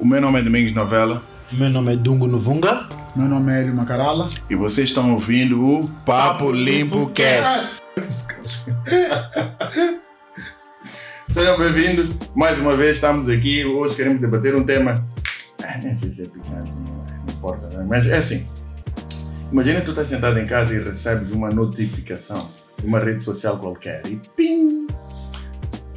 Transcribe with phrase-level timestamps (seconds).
[0.00, 1.22] O meu nome é Domingos Novela
[1.52, 2.88] Meu nome é Dungo Novunga.
[3.14, 4.28] Meu nome é Hélio Macarala.
[4.48, 7.80] e vocês estão ouvindo o Papo Limpo Cast.
[11.32, 12.10] Sejam bem-vindos.
[12.34, 13.64] Mais uma vez estamos aqui.
[13.64, 15.04] Hoje queremos debater um tema.
[15.62, 17.84] Ah, Nem sei se é picante, não, não importa, né?
[17.88, 18.46] mas é assim.
[19.50, 22.38] Imagina tu estás sentado em casa e recebes uma notificação
[22.78, 24.86] de uma rede social qualquer e pim!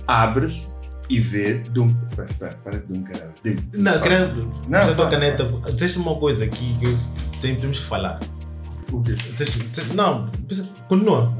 [0.07, 0.72] Abres
[1.09, 1.95] e de um.
[2.17, 3.33] Espera, espera, de um caralho.
[3.43, 4.51] De- Não, quero.
[4.68, 5.09] Não, já fala.
[5.09, 5.45] caneta.
[5.73, 8.19] Disseste uma coisa aqui que tenho, temos que falar.
[8.91, 9.15] O quê?
[9.95, 10.29] Não,
[10.87, 11.33] continua.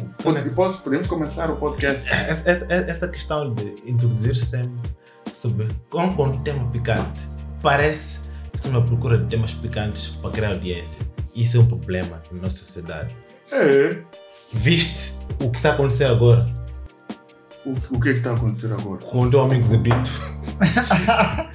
[0.56, 2.10] Posso, podemos começar o podcast?
[2.10, 4.92] Essa, essa, essa questão de introduzir sempre
[5.34, 7.22] sobre com, com um tema picante.
[7.62, 8.20] Parece
[8.52, 11.06] que estamos à procura de temas picantes para criar audiência.
[11.36, 13.16] Isso é um problema na nossa sociedade.
[13.52, 13.98] É.
[14.52, 16.46] Viste o que está a acontecer agora
[17.66, 19.02] O, o que é que está a acontecer agora?
[19.06, 20.12] com o teu amigo Zebito?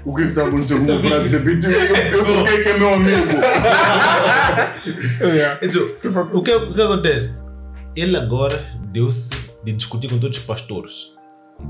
[0.07, 1.67] O que é que está a acontecer com o meu de zebito?
[1.67, 3.27] Eu, eu, eu, quem é que é meu amigo?
[5.61, 5.83] Então,
[6.33, 7.47] o que, o que acontece?
[7.95, 9.29] Ele agora deu-se
[9.65, 11.15] de discutir com todos os pastores.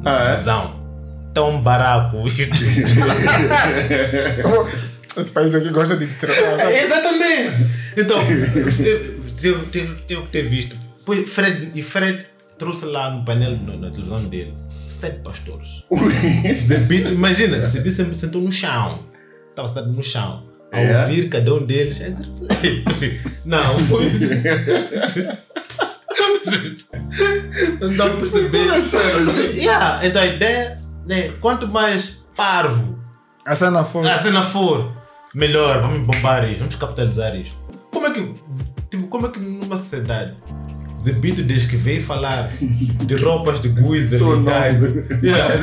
[0.04, 0.28] Ah, é?
[0.28, 0.86] Razão.
[1.34, 2.18] Tão baraco.
[5.16, 6.36] Esse país aqui gosta de distrair.
[6.84, 7.66] Exatamente!
[7.96, 8.20] Então,
[9.72, 10.76] tenho que ter visto.
[11.04, 12.24] Pois Fred, e Fred
[12.58, 14.54] trouxe lá no painel na, televisão dele
[14.90, 15.84] sete pastores.
[16.56, 19.00] Zebito, imagina, Zebito sempre sentou no chão.
[19.50, 20.42] Estava sentado no chão.
[20.72, 21.02] A É?
[21.02, 21.98] ouvir cada um deles.
[23.44, 24.04] Não, foi.
[27.80, 28.66] Não dá para perceber.
[29.54, 32.98] Yeah, então a ideia, né, quanto mais parvo
[33.46, 34.08] A cena foi.
[34.08, 34.92] a cena for,
[35.34, 37.56] melhor, vamos bombar isto, vamos capitalizar isto.
[37.92, 38.34] Como é que,
[38.90, 40.34] tipo, como é que numa sociedade,
[41.12, 45.06] Zebito desde que veio falar de roupas de guiza, Sou de nome.
[45.22, 45.54] yeah.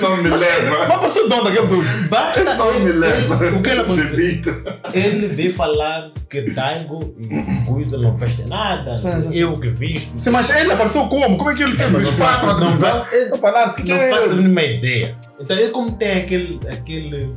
[0.00, 0.86] Não me leva.
[0.88, 2.08] Mas passou o dono daquele do.
[2.08, 3.56] basta Não me leva.
[3.56, 4.64] o que ele aconteceu?
[4.94, 7.26] Ele veio falar que Daigo e
[7.72, 9.38] Guiza não vestem nada, Sim, sim, sim.
[9.38, 10.18] eu que visto.
[10.18, 11.36] Sim, mas ele apareceu como?
[11.36, 13.06] Como é que ele teve Não espaço na não televisão?
[13.30, 14.34] Não falaram que não é faço a ele.
[14.36, 15.16] mínima ideia.
[15.40, 17.32] Então ele como tem aquele, aquele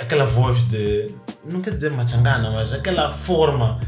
[0.00, 1.08] aquela voz de
[1.50, 3.80] não quer dizer machangana, mas aquela forma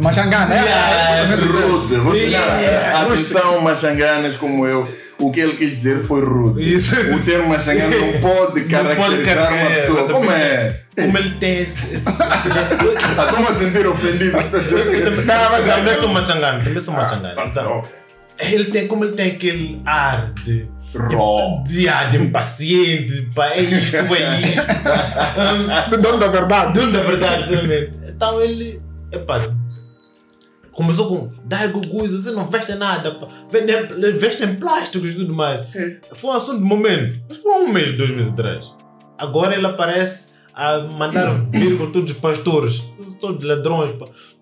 [0.00, 0.62] Machangana, é?
[0.62, 1.36] Yeah.
[1.36, 1.94] Rude.
[1.96, 2.60] Vou te dar.
[2.60, 3.00] Yeah.
[3.02, 4.88] Atenção, machanganas como eu.
[5.18, 6.74] O que ele quis dizer foi rude.
[6.74, 6.94] Isso.
[7.14, 10.08] O termo machangana não pode Não pode caracterizar uma caracterizar, pessoa.
[10.12, 10.80] Como é?
[10.96, 14.36] como ele tem esse, Estou-me a sentir ofendido.
[15.26, 17.44] Não, mas eu também sou machangana, também sou machangana.
[17.46, 17.90] Então, Ok.
[18.40, 21.62] ele tem como ele tem aquele ar de Raw.
[21.64, 24.62] de, ah, de impaciente, pá, é isto, é isto.
[25.36, 26.72] Um, Dono da verdade.
[26.72, 27.92] Dono da verdade também.
[28.08, 28.80] Então ele,
[29.12, 29.38] epá,
[30.76, 33.16] começou com Daigo Guiza, você não veste nada.
[33.50, 35.62] Vende- vestem plásticos e tudo mais.
[35.74, 35.96] É.
[36.12, 38.64] Foi um assunto de momento, mas foi um mês, dois meses atrás.
[39.18, 42.82] Agora ele aparece a mandar vir com todos os pastores,
[43.20, 43.90] todos ladrões,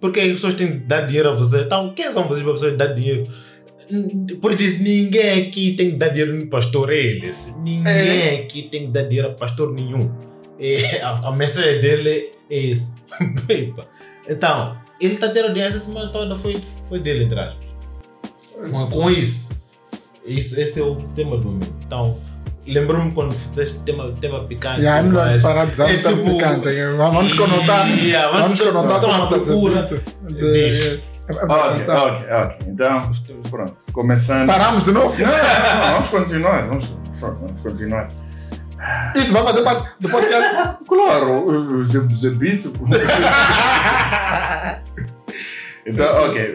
[0.01, 1.61] porque as pessoas têm que dar dinheiro a você.
[1.63, 3.25] Então, quem são vocês para pessoas dar dinheiro?
[4.41, 7.55] Por isso, ninguém aqui tem que dar dinheiro no pastor, é eles.
[7.63, 10.11] Ninguém aqui tem que dar dinheiro a pastor nenhum.
[10.59, 12.95] E a, a mensagem dele é esse.
[14.27, 17.65] Então, ele está tendo audiência essa semana toda, foi, foi dele, entre aspas.
[18.71, 19.51] Com, com isso,
[20.25, 21.73] isso, esse é o tema do momento.
[21.85, 22.17] Então,
[22.67, 24.83] lembrou-me quando fizeste tema, tema picante.
[24.83, 26.69] E aí, melhor parar de usar é o termo tipo- picante.
[26.97, 27.89] Vamos conotar.
[27.99, 29.83] Yeah, Vamos conotar com nota procura.
[30.29, 32.57] De- é pra Ok, ok, ok.
[32.69, 33.13] Então,
[33.51, 33.77] pronto.
[33.93, 34.47] Começando.
[34.47, 35.17] Paramos de novo?
[35.19, 35.37] Não, não,
[35.87, 36.67] não, vamos continuar.
[36.67, 38.11] Vamos, vamos continuar.
[39.15, 40.79] Isso vai fazer parte do podcast.
[40.87, 42.73] Claro, Zebito.
[45.87, 46.55] Então, ok,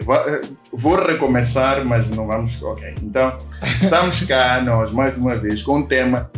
[0.72, 2.60] vou recomeçar, mas não vamos.
[2.60, 6.28] Ok, então, estamos cá, nós, mais uma vez, com um tema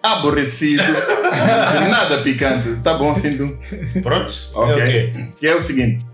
[0.00, 2.76] aborrecido, de nada picante.
[2.84, 3.58] Tá bom, sinto.
[4.00, 4.32] Pronto?
[4.54, 4.80] Ok.
[4.80, 5.12] É o quê?
[5.40, 6.06] Que é o seguinte: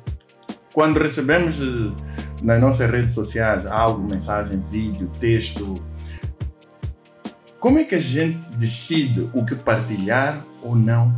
[0.72, 1.92] quando recebemos eh,
[2.42, 5.74] nas nossas redes sociais algo, mensagem, vídeo, texto,
[7.64, 11.16] como é que a gente decide o que partilhar ou não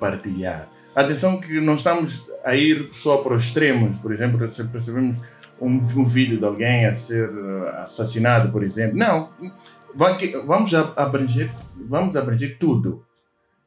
[0.00, 0.66] partilhar?
[0.96, 5.18] Atenção que não estamos a ir só para os extremos, por exemplo, rece- recebemos
[5.60, 8.96] um, um vídeo de alguém a ser eh, assassinado, por exemplo.
[8.96, 9.34] Não,
[10.46, 13.04] vamos abranger, vamos abranger tudo.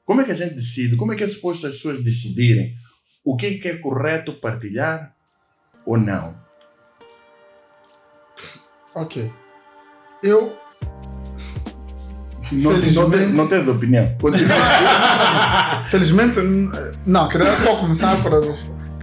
[0.03, 0.97] Como é que a gente decide?
[0.97, 2.73] Como é que é suposto as pessoas decidirem
[3.23, 5.13] o que é que é correto partilhar
[5.85, 6.35] ou não?
[8.95, 9.31] Ok.
[10.23, 10.57] Eu.
[12.51, 14.15] Não, não, Felizmente- tens- não tens opinião.
[14.21, 14.55] Continua.
[15.87, 16.39] Felizmente,
[17.05, 18.31] não, queria só começar por,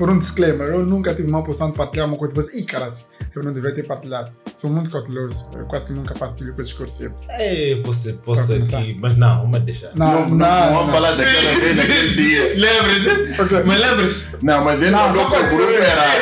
[0.03, 3.09] por um disclaimer, eu nunca tive uma posição de partilhar uma coisa, mas, ih, caras,
[3.37, 4.33] eu não devia ter partilhado.
[4.53, 7.15] Sou muito cauteloso, eu quase que nunca partilho coisas que eu recebo.
[7.29, 9.93] É, posso, posso aqui, mas não, vamos deixar.
[9.95, 12.43] Não, não, não, vamos falar daquela vez naquele dia.
[12.59, 13.39] Lembras?
[13.39, 13.63] Ok.
[13.65, 14.37] Mas lembras?
[14.43, 16.19] Não, mas ele Não, mandou para o grupo errado.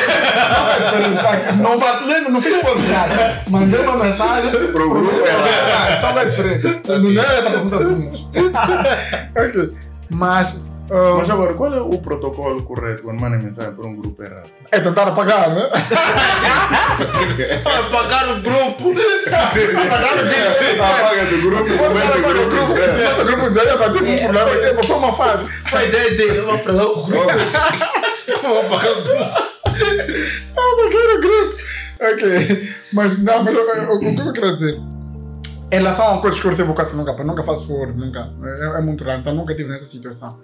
[1.57, 3.49] não partilhei, não fiz publicidade.
[3.49, 6.13] Mandei uma mensagem Pro grupo errado.
[6.13, 6.81] Vai diferente.
[6.87, 8.29] Não é essa pergunta do mundo.
[9.35, 9.75] ok.
[10.11, 10.70] Mas.
[10.91, 14.49] Ah, Mas agora, qual é o protocolo correto quando manda mensagem para um grupo errado?
[14.71, 15.69] é tentar apagar, né?
[17.65, 18.91] Apagar o grupo.
[19.27, 22.55] Apaga do grupo e comenta o grupo.
[23.21, 25.45] O grupo dizia, mas teve um problema foi uma fase.
[25.65, 27.29] Foi a ideia dele, eu vou apagar o grupo.
[28.27, 29.19] Eu vou apagar o grupo.
[30.57, 31.61] Apagar o grupo.
[32.01, 32.73] Ok.
[32.93, 34.79] Mas não, mas eu- o que eu quero dizer?
[35.71, 38.29] Em relação a coisas que eu recebo quase nunca, nunca faço forward, nunca.
[38.43, 40.39] É, é muito raro, então nunca tive nessa situação.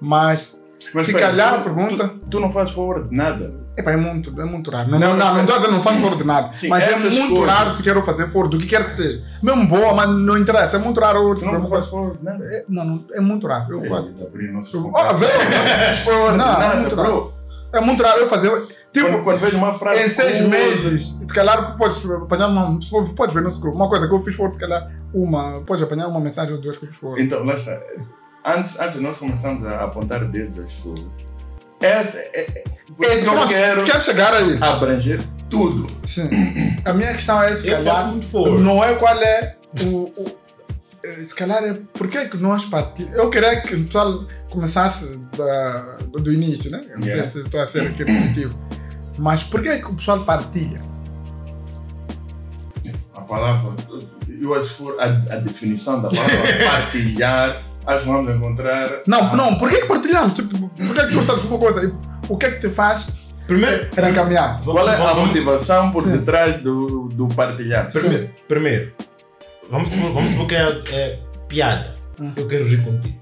[0.00, 0.56] Mas,
[0.94, 2.08] Mas se espera, calhar tu- a pergunta.
[2.08, 3.66] Tu, tu não fazes forward de nada.
[3.76, 4.90] Epá, é muito, é muito raro.
[4.90, 6.50] Não, Não, não, não, não não faço forward de nada.
[6.50, 7.54] Sim, mas é muito coisas.
[7.54, 9.22] raro se quero fazer forward, do que quer que seja.
[9.42, 10.76] Mesmo boa, mas não interessa.
[10.76, 11.90] É muito raro Tu não uma fazes coisa.
[11.90, 12.44] forward de nada.
[12.44, 13.70] É, Não, não, é muito raro.
[13.84, 14.14] Eu quase.
[14.14, 14.32] Contatos.
[14.32, 14.52] Ah?
[14.52, 14.62] Não
[15.84, 17.32] fazes forward de Não, é nada, muito bro.
[17.74, 18.76] É muito raro eu fazer.
[18.92, 22.78] Tipo, Quando, quando vejo uma frase em seis curta, meses, se calhar podes apanhar uma.
[23.14, 23.76] Podes ver no grupo.
[23.76, 25.60] Uma coisa que eu fiz forward, se calhar uma.
[25.66, 27.22] Podes apanhar uma mensagem ou duas que eu fiz forward.
[27.22, 27.78] Então, lá está.
[28.46, 31.00] Antes, antes nós começamos a apontar dedos às pessoas.
[31.80, 32.64] Essa, é, é,
[32.96, 34.56] por isso que eu quero quero chegar aí.
[34.62, 35.20] abranger
[35.50, 35.86] tudo.
[36.04, 36.28] Sim.
[36.84, 38.14] A minha questão é, se Eu calhar.
[38.60, 40.04] Não é qual é o.
[40.16, 40.36] o
[41.02, 43.12] eh, se calhar é por que que nós partimos.
[43.14, 46.84] Eu queria que o pessoal começasse da, do, início, né?
[46.88, 47.24] Eu não Yeah.
[47.24, 48.58] sei se estou a ser aqui repetitivo.
[49.18, 50.80] Mas por que que o pessoal partilha?
[53.14, 53.74] A palavra,
[54.40, 56.36] eu acho que a, a definição da palavra
[56.70, 58.88] partilhar, acho que vamos encontrar.
[59.06, 60.32] Não, Ah, não, por que que partilhamos?
[60.34, 61.92] Tipo, por que tu sabes uma coisa?
[62.28, 63.06] O que é que te faz
[63.46, 64.60] Primeiro, para caminhar?
[64.64, 66.12] Qual é a motivação por Sim.
[66.18, 67.88] detrás do, do partilhar?
[67.92, 68.92] Primeiro, primeiro
[69.70, 71.18] vamos, supor- vamos supor que é, é
[71.48, 71.94] piada.
[72.20, 72.32] Hum.
[72.36, 73.18] Eu quero rir contigo.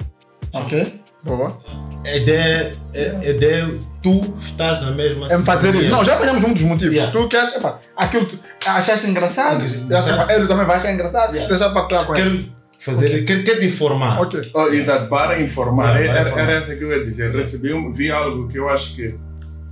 [0.53, 1.01] Ok?
[1.25, 1.59] Boa.
[2.07, 3.69] A ideia é, ideia é
[4.03, 5.89] tu estás na mesma É me fazer isso.
[5.91, 6.95] Não, já apanhamos muitos motivos.
[6.95, 7.11] Yeah.
[7.19, 11.49] Tu queres, epá, aquilo que tu achaste engraçado, ele também vai achar engraçado, Yeah.
[11.49, 12.23] deixa partilhar com ele.
[12.23, 14.21] Quero fazer, quero, quero te informar.
[14.21, 14.41] Ok.
[14.55, 16.01] Oh, exato, para informar.
[16.01, 17.35] Yeah, para era, era essa que eu ia dizer.
[17.35, 19.15] Recebi, um- vi algo que eu acho que.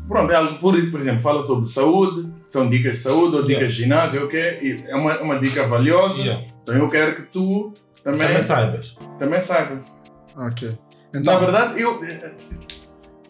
[0.08, 3.72] Pronto, é algo, por, por exemplo, fala sobre saúde, são dicas de saúde ou dicas
[3.74, 4.40] de ginásio, ok?
[4.60, 6.20] E é uma, uma dica valiosa.
[6.20, 6.44] Yeah.
[6.62, 7.72] Então eu quero que tu
[8.04, 8.96] também, Também saibas.
[9.18, 9.92] também saibas.
[10.36, 10.76] Ok.
[11.14, 12.00] Na Então, verdade, eu,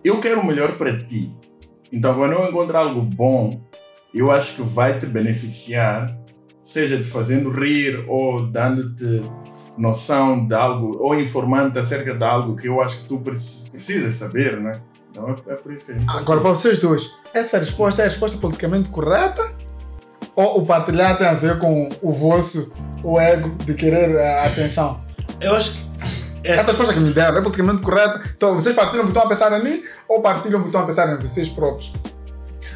[0.04, 1.30] eu quero o melhor para ti.
[1.92, 3.60] Então, quando eu encontro algo bom,
[4.14, 6.16] eu acho que vai te beneficiar,
[6.62, 9.22] seja te fazendo rir ou dando-te
[9.76, 14.14] noção de algo, ou informando-te acerca de algo que eu acho que tu precis- precisas
[14.14, 14.80] saber, né?
[15.10, 16.10] Então, é, é por isso que a gente.
[16.10, 19.52] agora para vocês dois, essa resposta é a resposta politicamente correta?
[20.34, 22.72] Ou o partilhar tem a ver com o vosso,
[23.04, 25.02] o ego de querer a atenção?
[25.40, 25.92] Eu acho que.
[26.44, 28.20] É, Essa resposta que me deram é politicamente correta.
[28.34, 31.12] Então, vocês partilham porque estão a pensar em mim ou partilham porque estão a pensar
[31.12, 31.92] em vocês próprios?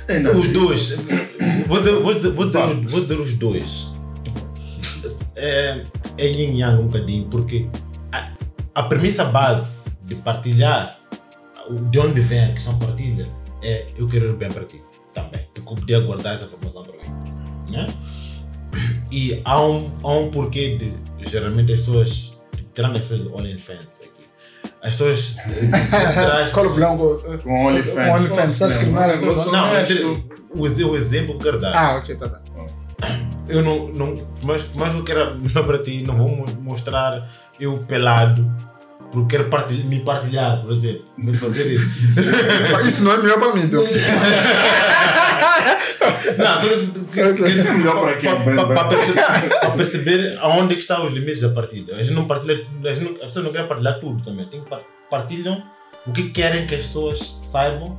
[0.07, 0.97] É, não, os dois.
[1.67, 3.93] Vou dizer, vou dizer, vou dizer, vou dizer os dois.
[5.35, 5.85] É,
[6.19, 7.69] é yin yang um bocadinho, porque
[8.13, 8.31] a,
[8.75, 10.99] a premissa base de partilhar,
[11.91, 13.27] de onde vem a questão partilha,
[13.63, 14.81] é eu querer o bem para ti
[15.13, 15.47] também.
[15.55, 17.33] Porque eu podia guardar essa informação para mim.
[17.71, 17.87] Né?
[19.11, 20.93] E há um, há um porquê de
[21.31, 22.41] geralmente as pessoas,
[22.75, 27.23] tirando as pessoas do OnlyFans aqui, as pessoas eh, traz- Qual o branco?
[27.43, 28.07] com OnlyFans.
[28.07, 29.71] Com OnlyFans, era Eu sou Não,
[30.55, 31.73] o, ex- o exemplo que eu quero dar.
[31.75, 33.36] Ah, ok, tá bem.
[33.49, 37.29] Eu não, não mas, mas eu quero não para ti, não vou mo- mostrar
[37.61, 38.45] eu pelado,
[39.13, 39.49] porque quero
[39.85, 41.89] me partilhar, por exemplo, me fazer isso.
[42.87, 43.83] Isso não é melhor para mim, então.
[46.37, 46.63] não,
[47.47, 48.31] Isso é melhor para quem?
[48.45, 51.95] para perceber, aonde é que estão os limites da partilha.
[51.97, 54.45] A gente não partilha a gente não, as pessoas não querem partilhar tudo também.
[54.47, 55.63] Tem que par- partilham
[56.07, 57.99] o que querem que as pessoas saibam,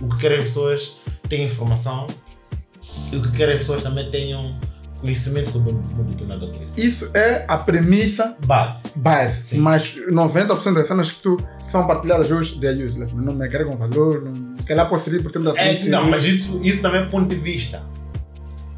[0.00, 2.06] o que querem que as pessoas tenham informação
[3.12, 4.58] e o que querem que as pessoas também tenham
[5.00, 6.80] conhecimento sobre o mundo do coisa.
[6.80, 8.98] Isso é a premissa Base.
[8.98, 9.42] base.
[9.42, 9.58] Sim.
[9.58, 13.14] Mas 90% das cenas que, tu, que são partilhadas hoje, they are useless.
[13.14, 14.22] Não me agregam valor.
[14.22, 17.06] Não, se calhar posso servir por tempo da É, não, mas isso, isso também é
[17.06, 17.82] ponto de vista.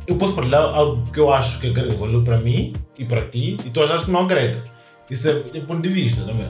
[0.07, 3.59] Eu posso partilhar algo que eu acho que agrega valor para mim e para ti,
[3.65, 4.65] e tu achas que não agrega.
[5.11, 6.49] Isso é, é ponto de vista também.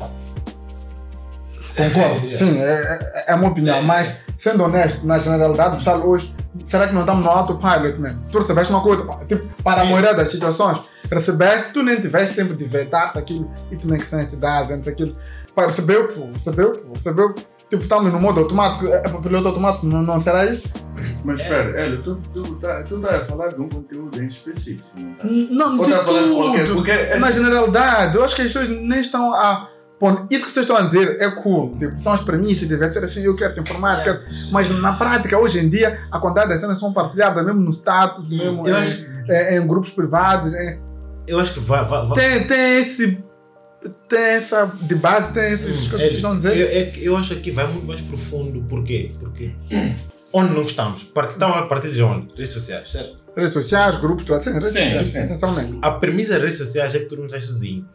[1.77, 2.29] Concordo.
[2.29, 2.37] É, é.
[2.37, 3.77] Sim, é, é, é a minha opinião.
[3.77, 3.83] É.
[3.83, 8.21] Mas, sendo honesto, na generalidade, o pessoal hoje, será que não estamos no autopilot mesmo?
[8.31, 12.55] Tu recebeste uma coisa, tipo, para a maioria das situações, recebeste, tu nem tiveste tempo
[12.55, 15.17] de vetar se aquilo, it makes sense, dá sense, aquilo.
[15.55, 17.35] Pá, recebeu, pô, recebeu, pô, recebeu.
[17.69, 20.73] tipo, estamos no modo automático, é, é, piloto automático, não, não será isso?
[21.25, 24.89] Mas espera, Hélio, tu, tu, tá, tu tá a falar de um conteúdo em específico,
[24.97, 25.25] não tá?
[25.25, 26.67] Não, Ou de tá falando de qualquer...
[26.67, 26.75] tudo.
[26.77, 29.69] Porque é Na generalidade, eu acho que as pessoas nem estão a.
[30.01, 31.77] Bom, isso que vocês estão a dizer é cool.
[31.77, 34.21] Tipo, são as premissas, deve ser assim, eu quero te informar, quero...
[34.53, 38.29] mas na prática, hoje em dia, a quantidade das cenas são partilhadas mesmo no status,
[38.29, 40.55] mesmo em, acho, em- em grupos privados.
[40.55, 40.81] em-
[41.27, 41.85] eu acho que vai.
[41.85, 42.13] vai, vai.
[42.15, 43.25] Tem, tem esse.
[44.09, 46.57] Tem essa de base, tem essas Hum, coisas que vocês estão a dizer.
[46.57, 48.61] Eu, é eu acho que vai muito mais profundo.
[48.69, 49.13] Por quê?
[49.21, 49.53] Porque
[50.33, 51.03] onde não estamos?
[51.03, 52.29] Estamos a partir de onde?
[52.37, 53.19] Redes sociais, certo?
[53.37, 55.19] Redes sociais, grupos, tudo assim, redes Sim, sociais, sim.
[55.19, 55.79] essencialmente.
[55.83, 57.87] A premissa das redes sociais é que tu não estás sozinho.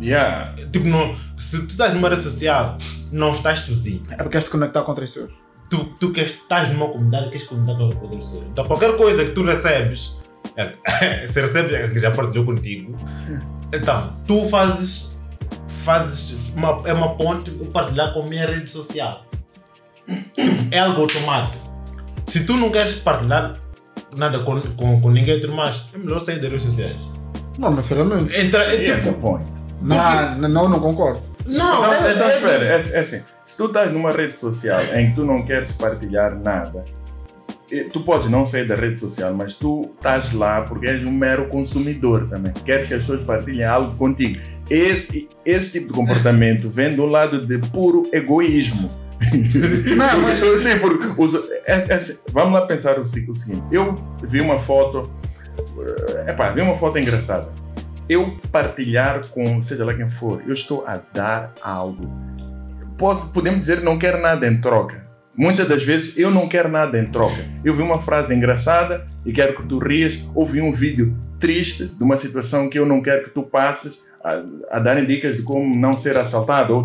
[0.00, 0.54] Yeah.
[0.72, 2.76] Tipo, não, se tu estás numa rede social,
[3.10, 4.02] não estás sozinho.
[4.10, 5.32] É porque queres te conectar com outras pessoas.
[5.70, 8.44] Tu, tu queres, estás numa comunidade, queres comunicar com outra pessoa.
[8.50, 10.16] Então, qualquer coisa que tu recebes,
[11.26, 12.96] se recebes, é que já partilhou contigo,
[13.72, 15.18] então, tu fazes,
[15.84, 19.24] fazes uma, é uma ponte para partilhar com a minha rede social.
[20.70, 21.66] É algo automático.
[22.26, 23.58] Se tu não queres partilhar
[24.16, 26.96] nada com, com, com ninguém, mais, é melhor sair das redes sociais.
[27.58, 28.34] Não necessariamente.
[28.36, 29.55] Entra, é, Here's the tipo, point.
[29.82, 31.20] Não, não, não, não concordo.
[31.44, 34.80] não, Então, é- então é- espera, é, é assim, se tu estás numa rede social
[34.94, 36.84] em que tu não queres partilhar nada,
[37.70, 41.10] eh, tu podes não sair da rede social, mas tu estás lá porque és um
[41.12, 42.52] mero consumidor também.
[42.64, 44.40] Queres que as pessoas partilhem algo contigo.
[44.70, 48.90] Esse, esse tipo de comportamento vem do lado de puro egoísmo.
[49.96, 50.40] Não, mas.
[50.40, 51.34] Sim, porque os-
[51.66, 53.62] é- é assim, vamos lá pensar o, o seguinte.
[53.72, 55.10] Eu vi uma foto,
[56.26, 57.48] eh, epá, vi uma foto engraçada.
[58.08, 62.08] Eu partilhar com seja lá quem for, eu estou a dar algo.
[62.96, 65.06] Pode, podemos dizer não quero nada em troca.
[65.36, 67.44] Muitas das vezes eu não quero nada em troca.
[67.64, 71.86] Eu vi uma frase engraçada e quero que tu rias, ou vi um vídeo triste
[71.86, 75.42] de uma situação que eu não quero que tu passes a, a darem dicas de
[75.42, 76.84] como não ser assaltado ou.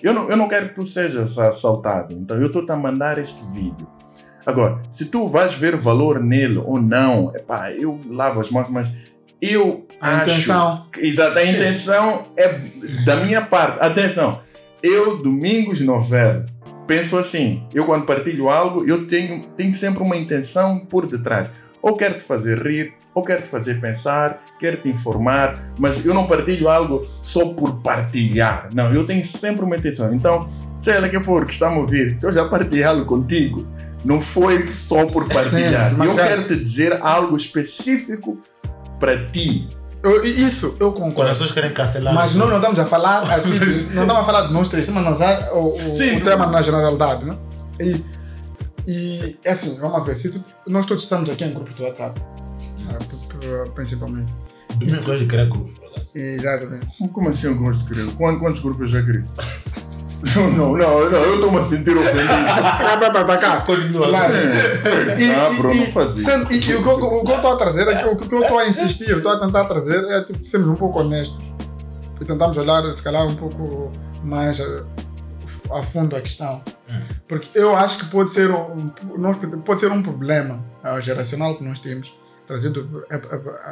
[0.00, 3.44] Eu não, eu não quero que tu sejas assaltado, então eu estou a mandar este
[3.52, 3.86] vídeo.
[4.44, 8.92] Agora, se tu vais ver valor nele ou não, epá, eu lavo as mãos, mas
[9.40, 10.86] eu A acho intenção.
[10.98, 12.60] Exato, a intenção é
[13.04, 13.78] da minha parte.
[13.80, 14.40] Atenção,
[14.82, 16.44] eu, Domingos Novela,
[16.88, 21.48] penso assim: eu, quando partilho algo, eu tenho, tenho sempre uma intenção por detrás.
[21.80, 26.12] Ou quero te fazer rir, ou quero te fazer pensar, quero te informar, mas eu
[26.12, 28.70] não partilho algo só por partilhar.
[28.74, 30.12] Não, eu tenho sempre uma intenção.
[30.12, 33.04] Então, seja lá quem for que está a me ouvir, se eu já partilhei algo
[33.04, 33.66] contigo,
[34.04, 35.94] não foi só por Sim, partilhar.
[35.96, 38.36] mas eu quero te dizer algo específico
[38.98, 39.68] para ti.
[40.02, 41.30] Eu- isso, eu Quando as concordo.
[41.32, 42.12] pessoas querem cancelar.
[42.14, 43.48] Mas não, não estamos a falar aqui,
[43.94, 46.16] não estamos a falar de nós três, estamos a o, o, Sim.
[46.16, 47.36] o tema na generalidade, né?
[47.80, 48.04] E,
[48.86, 52.20] e é assim, vamos ver, se tu- nós todos estamos aqui em grupos do WhatsApp,
[52.20, 54.32] p- principalmente.
[54.76, 56.10] Domingo gosta de criar grupos, por acaso.
[56.16, 57.08] Exatamente.
[57.08, 58.12] Como assim eu gosto de querer?
[58.14, 59.24] Quantos, quantos grupos eu já criei?
[60.36, 62.28] Não, não, não, eu estou-me a sentir ofendido.
[63.26, 63.60] Tá cá.
[63.62, 65.22] Continua assim.
[65.24, 66.24] E, ah, bro, e- não faz isso.
[66.24, 68.66] sendo- e- e o que eu estou a trazer, aqui, o que eu estou a
[68.68, 71.52] insistir, estou a tentar trazer é tipo, sermos um pouco honestos.
[72.20, 73.90] E tentamos olhar, se calhar, um pouco
[74.22, 74.84] mais a,
[75.78, 76.62] a fundo a questão.
[76.88, 77.00] Hum.
[77.26, 78.90] Porque eu acho que pode ser um,
[79.64, 82.12] pode ser um problema ah, geracional que nós temos,
[82.46, 83.18] trazido eh,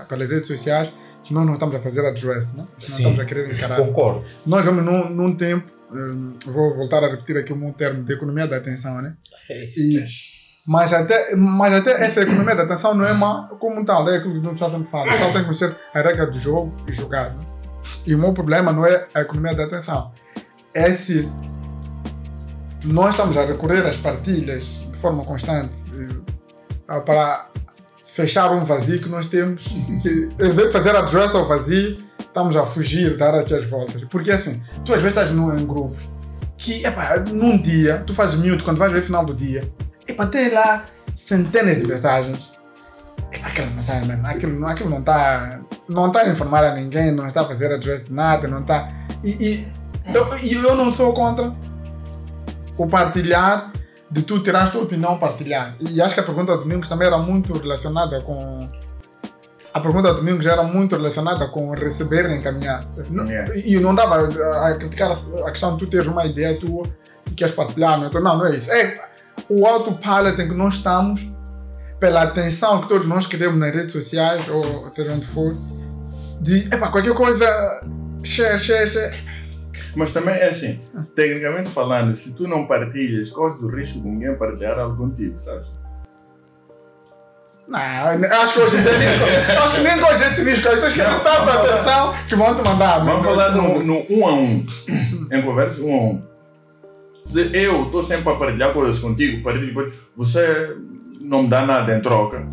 [0.09, 0.92] pelas redes sociais,
[1.23, 2.64] que nós não estamos a fazer address, né?
[2.78, 3.02] Que não Sim.
[3.02, 3.76] estamos a querer encarar.
[3.76, 4.25] Concordo.
[4.45, 8.47] Nós vamos num, num tempo, hum, vou voltar a repetir aqui meu termo de economia
[8.47, 9.14] da atenção, né?
[9.76, 10.04] E,
[10.66, 14.40] mas, até, mas até essa economia da atenção não é má como tal, é aquilo
[14.40, 15.09] que o pessoal sempre fala.
[15.09, 17.30] O pessoal tem que conhecer a regra do jogo e jogar.
[17.30, 17.40] né?
[18.06, 20.12] E o meu problema não é a economia da atenção,
[20.75, 21.28] é se
[22.85, 25.75] nós estamos a recorrer às partilhas de forma constante
[26.88, 27.47] eh, para
[28.04, 29.64] fechar um vazio que nós temos,
[30.02, 31.99] que em vez de fazer address ao vazio,
[32.30, 34.04] estamos a fugir, dar aqui as voltas.
[34.04, 36.08] Porque assim, tu às vezes estás num, em grupos
[36.56, 39.70] que, epá, num dia, tu fazes mute quando vais ver o final do dia,
[40.06, 42.52] epá, tem lá centenas de mensagens.
[43.32, 47.26] Epá, aquela mensagem, mano, aquilo, aquilo não está não tá a informar a ninguém, não
[47.26, 48.88] está a fazer address de nada, não está.
[49.25, 49.72] E, e
[50.14, 51.54] eu, eu não sou contra
[52.76, 53.72] o partilhar
[54.10, 55.76] de tu tirar a tua opinião partilhar.
[55.80, 58.68] E acho que a pergunta do Domingos também era muito relacionada com.
[59.73, 62.85] A pergunta do Domingos era muito relacionada com receber e encaminhar.
[63.11, 63.57] Yeah.
[63.57, 64.29] E não dava
[64.67, 66.89] a, criticar a, questão de tu teres uma ideia tua
[67.31, 67.99] e queres partilhar.
[67.99, 68.71] Não, Então, não, não é isso.
[68.71, 69.00] É
[69.49, 71.31] o autopilot em que nós estamos,
[71.99, 75.57] pela atenção que todos nós queremos nas redes sociais, ou seja onde for,
[76.41, 77.47] de epá, qualquer coisa,
[78.25, 79.31] share, share, share.
[79.97, 80.81] Mas também é assim,
[81.15, 85.69] tecnicamente falando, se tu não partilhas, corres o risco de ninguém partilhar algo contigo, sabes?
[87.69, 87.79] Não,
[88.43, 89.09] acho que hoje em dia nem,
[89.57, 90.69] acho que nem corre esse risco.
[90.69, 93.05] As pessoas querem Não, tanta atenção que vão te mandar.
[93.05, 94.67] Vamos falar no, no um a um,
[95.31, 96.23] em conversa um a um.
[97.23, 100.76] Se eu estou sempre a partilhar coisas contigo, partilho, depois você
[101.21, 102.45] não me dá nada em troca,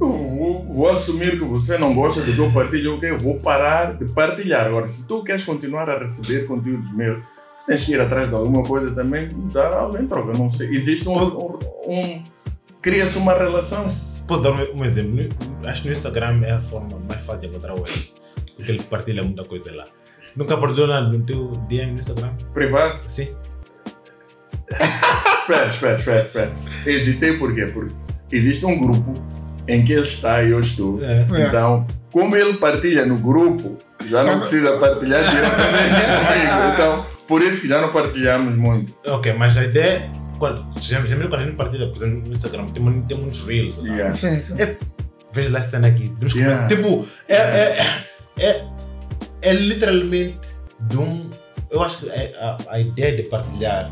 [0.00, 3.10] eu vou, vou assumir que você não gosta do que eu partilho, ok?
[3.10, 4.66] Eu vou parar de partilhar.
[4.66, 7.22] Agora, se tu queres continuar a receber conteúdos meus,
[7.66, 10.36] tens que ir atrás de alguma coisa também, dar algo em troca.
[10.36, 10.70] Não sei.
[10.70, 11.16] Existe um.
[11.16, 12.22] um, um
[12.82, 13.86] Cria-se uma relação.
[14.26, 15.28] Posso dar um, exemplo?
[15.64, 18.12] Acho que no Instagram é a forma mais fácil de encontrar o Eric.
[18.56, 19.86] Porque ele partilha muita coisa lá.
[20.34, 22.34] Nunca partilhou nada no teu DM no Instagram?
[22.52, 23.00] Privado?
[23.06, 23.28] Sim.
[24.72, 26.52] espera, espera, espera, espera.
[26.84, 27.66] Hesitei por quê?
[27.66, 27.94] Porque
[28.32, 29.14] existe um grupo
[29.68, 31.00] em que ele está e eu estou.
[31.04, 31.26] É.
[31.46, 36.72] Então, como ele partilha no grupo, já não precisa partilhar diretamente comigo.
[36.74, 38.92] Então, por isso que já não partilhamos muito.
[39.06, 40.10] Ok, mas a ideia
[40.80, 43.78] já, já quando a gente partilha, por exemplo, no Instagram, tem, tem muitos reels.
[43.82, 44.12] Yeah.
[44.12, 44.60] Sim, sim.
[44.60, 44.76] É,
[45.32, 46.12] veja lá a cena aqui.
[46.34, 46.68] Yeah.
[46.68, 47.78] Tipo, é, é,
[48.38, 48.68] é,
[49.42, 50.38] é literalmente
[50.80, 51.30] de um.
[51.70, 53.90] Eu acho que é- a, a ideia de partilhar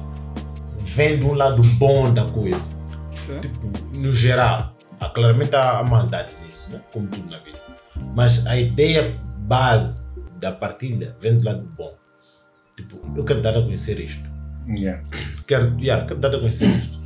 [0.80, 2.75] vem de um lado bom da coisa.
[3.16, 3.40] Sim.
[3.40, 4.76] Tipo, no geral.
[5.00, 6.80] Há, claramente há a maldade nisso, né?
[6.92, 7.59] como tudo na vida.
[8.14, 11.95] Mas a ideia base da partilha vem do lado bom.
[12.76, 14.30] Tipo, eu quero dar a conhecer isto.
[14.79, 15.03] Yeah.
[15.47, 17.00] Quero, yeah, dar a conhecer isto.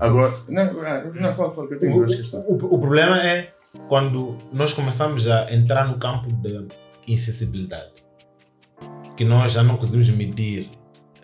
[0.00, 0.72] Agora, não,
[1.14, 2.44] não, fala, fala, que eu tenho O, duas questões.
[2.46, 3.50] o, o problema é
[3.88, 6.64] quando nós começamos a entrar no campo da
[7.06, 7.90] insensibilidade.
[9.16, 10.70] Que nós já não conseguimos medir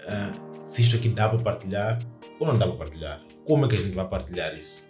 [0.09, 0.33] ah,
[0.65, 1.99] se isto aqui dá para partilhar
[2.41, 3.21] ou não dá para partilhar.
[3.47, 4.83] Como é que a gente vai partilhar isso?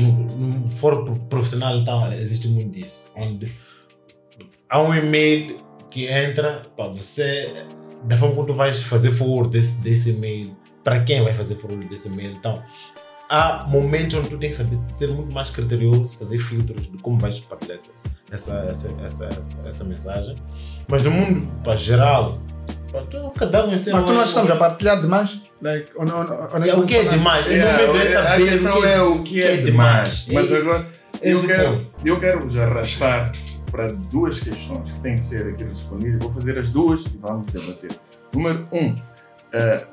[0.00, 3.10] No, no foro pro- profissional então, existe muito disso.
[3.16, 3.50] Onde
[4.68, 5.58] há um e-mail
[5.90, 7.64] que entra para você,
[8.06, 11.86] da forma como tu vais fazer forward desse, desse e-mail, para quem vai fazer forward
[11.88, 12.32] desse e-mail.
[12.32, 12.62] Então,
[13.28, 17.18] há momentos onde tu tens que saber ser muito mais criterioso, fazer filtros de como
[17.18, 17.92] vais partilhar essa,
[18.30, 20.36] essa, essa, essa, essa, essa mensagem.
[20.88, 22.38] Mas no mundo para geral,
[23.10, 26.86] tu cada um Mas quando nós estamos a partilhar demais, like, on, on, é o
[26.86, 27.46] que é demais.
[27.46, 30.26] Eu não medo é a questão o que é o que é demais.
[30.32, 30.86] Mas É agora,
[31.20, 33.30] É eu quero, eu quero vos arrastar
[33.76, 36.22] para duas questões que têm que ser aqui respondidas.
[36.22, 37.90] Vou fazer as duas e vamos debater.
[38.32, 38.96] Número um,
[39.52, 39.86] eh,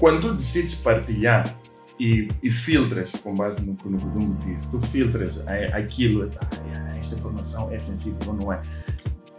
[0.00, 1.54] quando tu decides partilhar
[2.00, 6.96] e, e filtras, com base no que o Dungo disse, tu filtras a- aquilo, ah,
[6.98, 8.62] esta informação é sensível ou não é.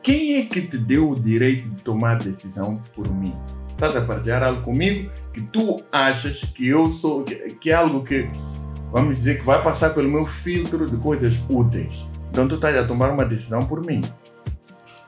[0.03, 3.33] Quem é que te deu o direito de tomar decisão por mim?
[3.71, 8.03] Estás a partilhar algo comigo que tu achas que eu sou, que, que é algo
[8.03, 8.29] que,
[8.91, 12.05] vamos dizer, que vai passar pelo meu filtro de coisas úteis.
[12.35, 14.01] Então tu estás a tomar uma decisão por mim.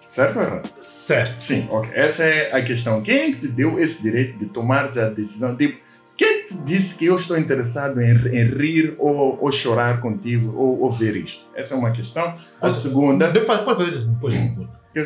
[0.08, 0.74] Certo ou errado?
[0.80, 1.38] Certo.
[1.38, 1.92] Sim, ok.
[1.94, 3.02] Essa é a questão.
[3.02, 5.54] Quem é que te deu esse direito de tomar a decisão?
[5.58, 5.78] Tipo,
[6.16, 10.80] quem te disse que eu estou interessado em, em rir ou, ou chorar contigo ou,
[10.84, 11.46] ou ver isto?
[11.54, 12.28] Essa é uma questão.
[12.30, 13.30] A Mas- segunda.
[13.30, 13.60] Depois,
[13.94, 14.34] isso depois.
[14.34, 14.70] disso.
[14.96, 15.04] Eu-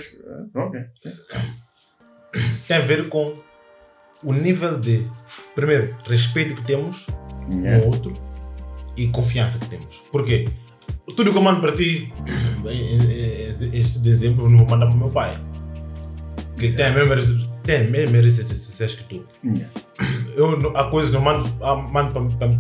[0.54, 0.80] ah, Ok.
[2.68, 3.34] Tem a ver com
[4.24, 5.08] o nível de,
[5.56, 7.08] primeiro, respeito que temos
[7.50, 7.84] um Yeah.
[7.84, 8.14] ao outro
[8.96, 9.98] e confiança que temos.
[10.12, 10.48] Por quê?
[11.16, 12.12] Tudo que eu mando para ti,
[13.74, 15.38] esse exemplo, eu não vou mandar para o meu pai.
[16.58, 17.16] Que tem a mesma
[17.64, 19.26] tem as mesmas receitas que tu.
[19.44, 19.70] Yeah.
[20.36, 22.58] Eu, não- há coisas que eu mando, ah, mando para, para,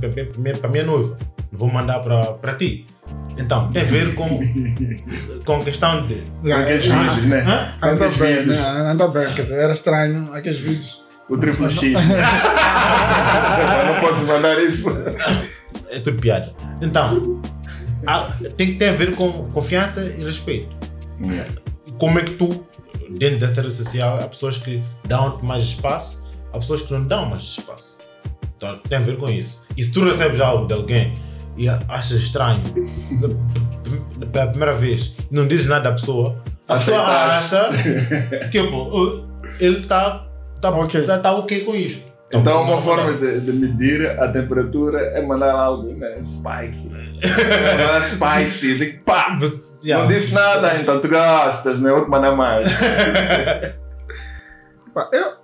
[0.55, 1.17] para, minha- noiva,
[1.51, 2.85] não vou mandar para, para ti.
[3.37, 4.27] Então, tem a ver com,
[5.45, 6.23] com a questão de.
[6.51, 7.41] Aqueles vídeos, né?
[7.41, 7.73] Hã?
[7.87, 8.59] Anda Aqueles bem, vídeos.
[8.61, 8.67] né?
[8.91, 11.03] anda bem, quer dizer, era estranho aqueles vídeos.
[11.29, 11.93] O triplo X.
[13.87, 14.85] não posso mandar isso.
[15.89, 16.53] É tudo piada.
[16.81, 17.41] Então,
[18.57, 20.67] tem que ter a ver com confiança e respeito.
[21.21, 21.51] Yeah.
[21.99, 22.65] como é que tu,
[23.11, 27.27] dentro dessa rede social, há pessoas que dão mais espaço, há pessoas que não dão
[27.27, 27.97] mais espaço.
[28.57, 29.63] Então tem a ver com isso.
[29.77, 31.13] E se tu recebes algo de alguém
[31.57, 32.63] e achas estranho
[34.31, 36.35] pela primeira vez e não dizes nada à pessoa,
[36.67, 37.69] a pessoa acha
[38.51, 39.23] que pô,
[39.59, 40.27] ele está
[40.59, 41.01] tá, Ok.
[41.03, 42.11] tá, tá ok com isto.
[42.33, 46.17] Então, uma não, forma de, de medir a temperatura é mandar algo, né?
[46.21, 46.89] Spike.
[47.21, 48.77] Mandar spicy.
[48.77, 49.37] Like, pá!
[49.83, 50.05] Yeah.
[50.05, 51.91] Não disse nada, então tu gostas, né?
[51.91, 52.71] Outro mandar mais.
[54.87, 55.37] Epá, eu,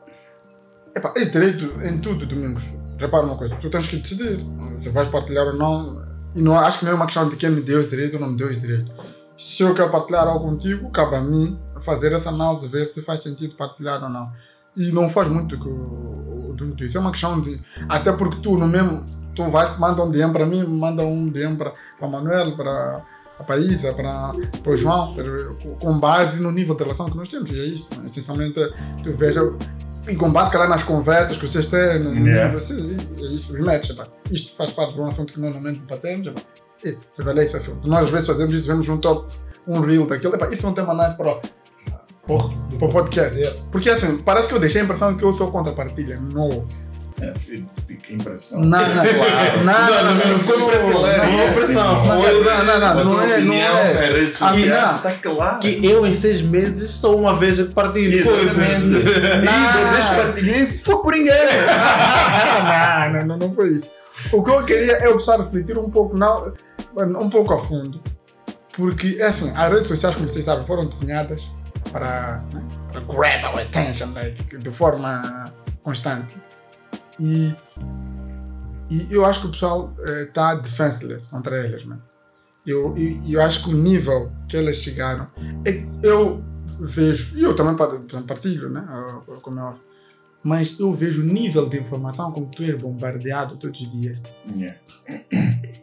[0.96, 2.76] epá, esse direito em tudo, Domingos.
[3.00, 4.40] Repara uma coisa, tu tens que decidir
[4.78, 6.06] se vais partilhar ou não.
[6.36, 8.20] E não, acho que não é uma questão de quem me deu esse direito ou
[8.20, 8.92] não me deu esse direito.
[9.38, 13.24] Se eu quero partilhar algo contigo, cabe a mim fazer essa análise, ver se faz
[13.24, 14.32] sentido partilhar ou não.
[14.76, 16.18] E não faz muito o que o
[16.50, 16.98] o Domingos disse.
[16.98, 17.62] É uma questão de.
[17.90, 19.17] Até porque tu, no mesmo.
[19.38, 23.02] Tu vais, manda um DM para mim, manda um DM para Manuel, para
[23.40, 27.28] a Paísa, para, para o João, para- com base no nível de relação que nós
[27.30, 27.52] temos.
[27.52, 27.88] E é isso.
[28.06, 28.60] Essencialmente,
[29.04, 29.42] tu veja
[30.08, 32.46] em combate, calhar nas conversas que vocês têm, no Yeah.
[32.46, 34.08] nível, assim, é isso, rematch, epá.
[34.32, 36.42] isto faz parte de um assunto que nós normalmente debatemos, epá.
[36.86, 37.88] e revelei esse assunto.
[37.88, 39.32] Nós às vezes fazemos isso, vemos um top,
[39.68, 41.40] um reel daquilo, epá, isso é um tema nice para
[42.26, 42.50] Porra.
[42.78, 43.38] Para o podcast.
[43.40, 43.58] Yeah.
[43.72, 46.20] Porque assim, parece que eu deixei a impressão que eu sou contra a partilha.
[46.20, 46.64] Não.
[47.20, 48.60] É, fica a impressão.
[48.60, 49.64] Não, não, Claro.
[49.64, 52.66] não, não, não, não não, foi não, pressão, não, foi não, pressão, não, foi- não,
[52.80, 54.12] não, A não, é, não é.
[54.12, 54.56] redes Ah,
[54.98, 55.60] está claro.
[55.60, 58.56] Que eu em seis meses só uma vez partilho coisas.
[58.56, 61.34] E que partilhei, foi por ninguém.
[63.14, 63.88] não, não, não, foi isso.
[64.32, 66.54] O que eu queria é o pessoal refletir um pouco, não,
[67.20, 68.00] um pouco a fundo.
[68.74, 71.50] Porque, é assim, as redes sociais, como vocês sabem, foram desenhadas
[71.92, 75.52] para, né, para grab our attention like, de forma
[75.84, 76.36] constante.
[77.20, 77.56] E,
[78.90, 79.94] e eu acho que o pessoal
[80.28, 82.02] está defenseless contra elas, mano.
[82.66, 85.28] Eu, e eu, acho que o nível que elas chegaram.
[85.66, 86.44] É, eu
[86.80, 88.86] vejo, e eu também par- partilho, né?
[89.42, 89.82] Como é óbvio,
[90.44, 94.22] mas eu vejo o nível de informação com que tu és bombardeado todos os dias.
[94.54, 94.78] Yeah.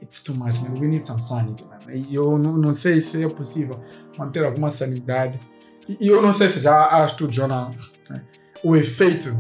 [0.03, 0.79] It's too much, man.
[0.79, 1.79] We need some sanity, man.
[1.91, 3.83] E eu não, não sei se é possível
[4.19, 5.41] manter alguma sanidade.
[5.89, 7.75] E eu não sei se já há estudos ou não.
[8.11, 8.25] né?
[8.63, 9.37] O efeito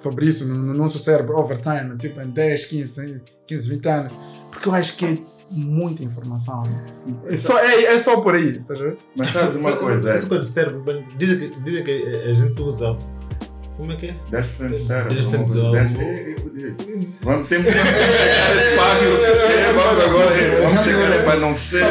[0.00, 4.12] sobre isso no, no nosso cérebro over time, tipo em 10, 15, 15, 20 anos.
[4.50, 5.18] Porque eu acho que é
[5.50, 6.64] muita informação.
[6.64, 6.84] né?
[7.26, 8.98] É só, é, é só por aí, estás a ver?
[9.16, 10.12] Mas sabes uma coisa?
[10.12, 12.96] Essa coisa de cérebro, bem, dizem que, dizem que a gente usa.
[13.80, 14.14] Como é que é?
[14.30, 15.14] 10% de cérebro.
[15.14, 16.52] 10% vamos- de 10 cérebro.
[16.54, 18.78] eh, eh, Vamos ter que chegar esse.
[18.78, 20.30] Eh, Vamos agora.
[20.36, 21.84] eh, Vamos chegar aí para não ser.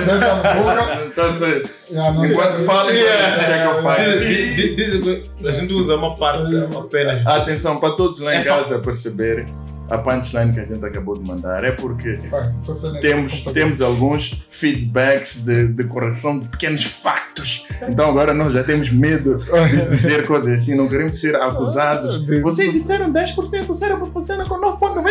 [1.15, 1.69] Tá a ver?
[1.89, 4.01] Enquanto fala, enquanto chega o fato.
[4.19, 7.25] Diz- diz- Dizem que a gente usa uma parte apenas.
[7.25, 9.47] Atenção para todos lá em É casa perceberem
[9.89, 11.63] a punchline que a gente acabou de mandar.
[11.63, 17.65] É porque Temos, temos, temos alguns feedbacks de, de correção de pequenos factos.
[17.87, 22.25] Então agora nós já temos medo de dizer coisas assim, não queremos ser acusados.
[22.41, 25.01] Vocês disseram 10%, o cérebro funciona com 9,99%.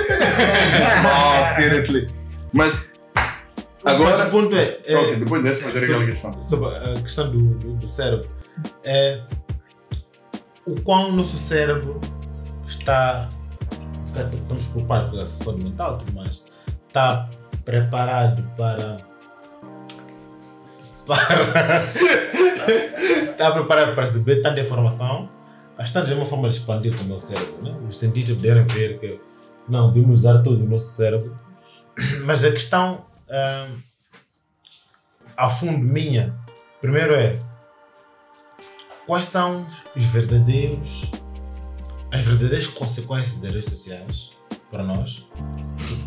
[1.04, 2.06] oh, seriously.
[2.52, 2.74] Mas
[3.84, 4.26] Mas agora.
[4.26, 4.78] o ponto é.
[4.86, 6.42] é Ok, depois dessa fazer aquela questão.
[6.42, 8.28] sobre a questão do, do, do cérebro
[8.84, 9.20] é
[10.66, 12.00] o quão o nosso cérebro
[12.66, 13.28] está
[14.08, 16.42] estamos preocupados com a saúde mental tudo mais.
[16.86, 17.28] Está
[17.64, 18.96] preparado para
[21.06, 21.82] para
[23.30, 25.28] está preparado para receber tanta informação?
[25.76, 27.76] Bastante é uma forma de expandir o cérebro né?
[27.88, 29.20] os cientistas puderam ver que
[29.68, 31.38] não devemos usar todo o nosso cérebro.
[32.24, 33.68] Mas a questão ah,
[35.36, 36.34] a fundo minha,
[36.80, 37.38] primeiro é
[39.06, 41.10] quais são os verdadeiros,
[42.10, 44.30] as verdadeiras consequências das redes sociais
[44.70, 45.26] para nós.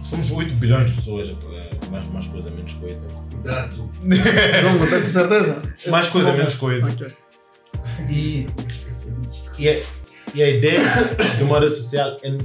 [0.04, 3.08] Somos 8 bilhões de pessoas, eh, mais, mais coisa, menos coisa.
[3.32, 3.78] Cuidado.
[4.02, 5.74] Não, tenho certeza?
[5.90, 6.90] Mais coisa, menos coisa.
[6.90, 7.14] Ok.
[8.10, 8.48] E,
[9.58, 9.82] e, a,
[10.36, 10.80] e a ideia
[11.38, 12.38] de uma rede social é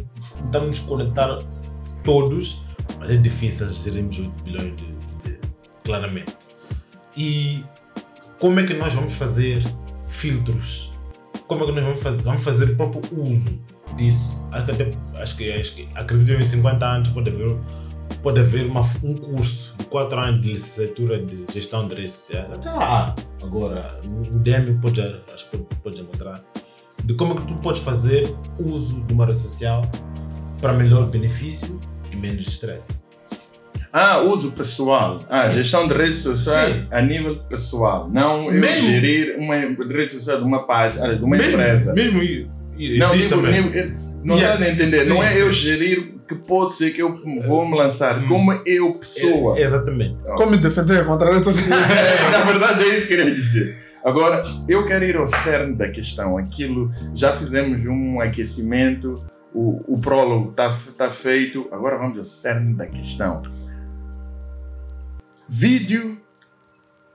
[0.42, 1.38] tentarmos nos conectar
[2.04, 2.62] todos,
[2.98, 4.86] mas é difícil gerirmos 8 bilhões de,
[5.24, 5.38] de-
[5.84, 6.36] claramente.
[7.16, 7.64] E
[8.38, 9.62] como é que nós vamos fazer
[10.08, 10.92] filtros?
[11.48, 13.60] Como é que nós vamos fazer, vamos fazer o próprio uso
[13.96, 14.44] disso?
[14.50, 17.56] Acho que, até, acho que, acho que acredito em 50 anos pode haver,
[18.22, 22.50] pode haver uma, um curso de 4 anos de licenciatura de gestão de redes sociais.
[22.52, 26.44] Até lá, agora, o DEM pode, acho que pode encontrar.
[27.04, 29.82] De como é que tu podes fazer uso de uma rede social
[30.60, 31.80] para melhor benefício
[32.10, 33.05] e menos estresse.
[33.98, 35.20] Ah, uso pessoal.
[35.30, 36.86] Ah, gestão de redes sociais Sim.
[36.90, 38.10] a nível pessoal.
[38.12, 41.94] Não eu Mesmo- gerir uma rede social de uma página, de uma mesmo, empresa.
[41.94, 42.46] Mesmo e
[42.98, 43.40] Não, nível-
[44.22, 44.54] não Yeah.
[44.54, 45.04] estás a entender.
[45.06, 48.18] Não Sim, é eu gerir que pode ser que eu vou me lançar.
[48.18, 48.28] Hum.
[48.28, 49.58] Como eu, pessoa.
[49.58, 50.14] É, exatamente.
[50.36, 51.78] Como me defender contra a rede social?
[52.32, 53.78] Na verdade é isso que eu queria dizer.
[54.04, 56.36] Agora, eu quero ir ao cerne da questão.
[56.36, 62.74] Aquilo, já fizemos um aquecimento, o, o prólogo está tá feito, agora vamos ao cerne
[62.74, 63.40] da questão.
[65.48, 66.20] Vídeo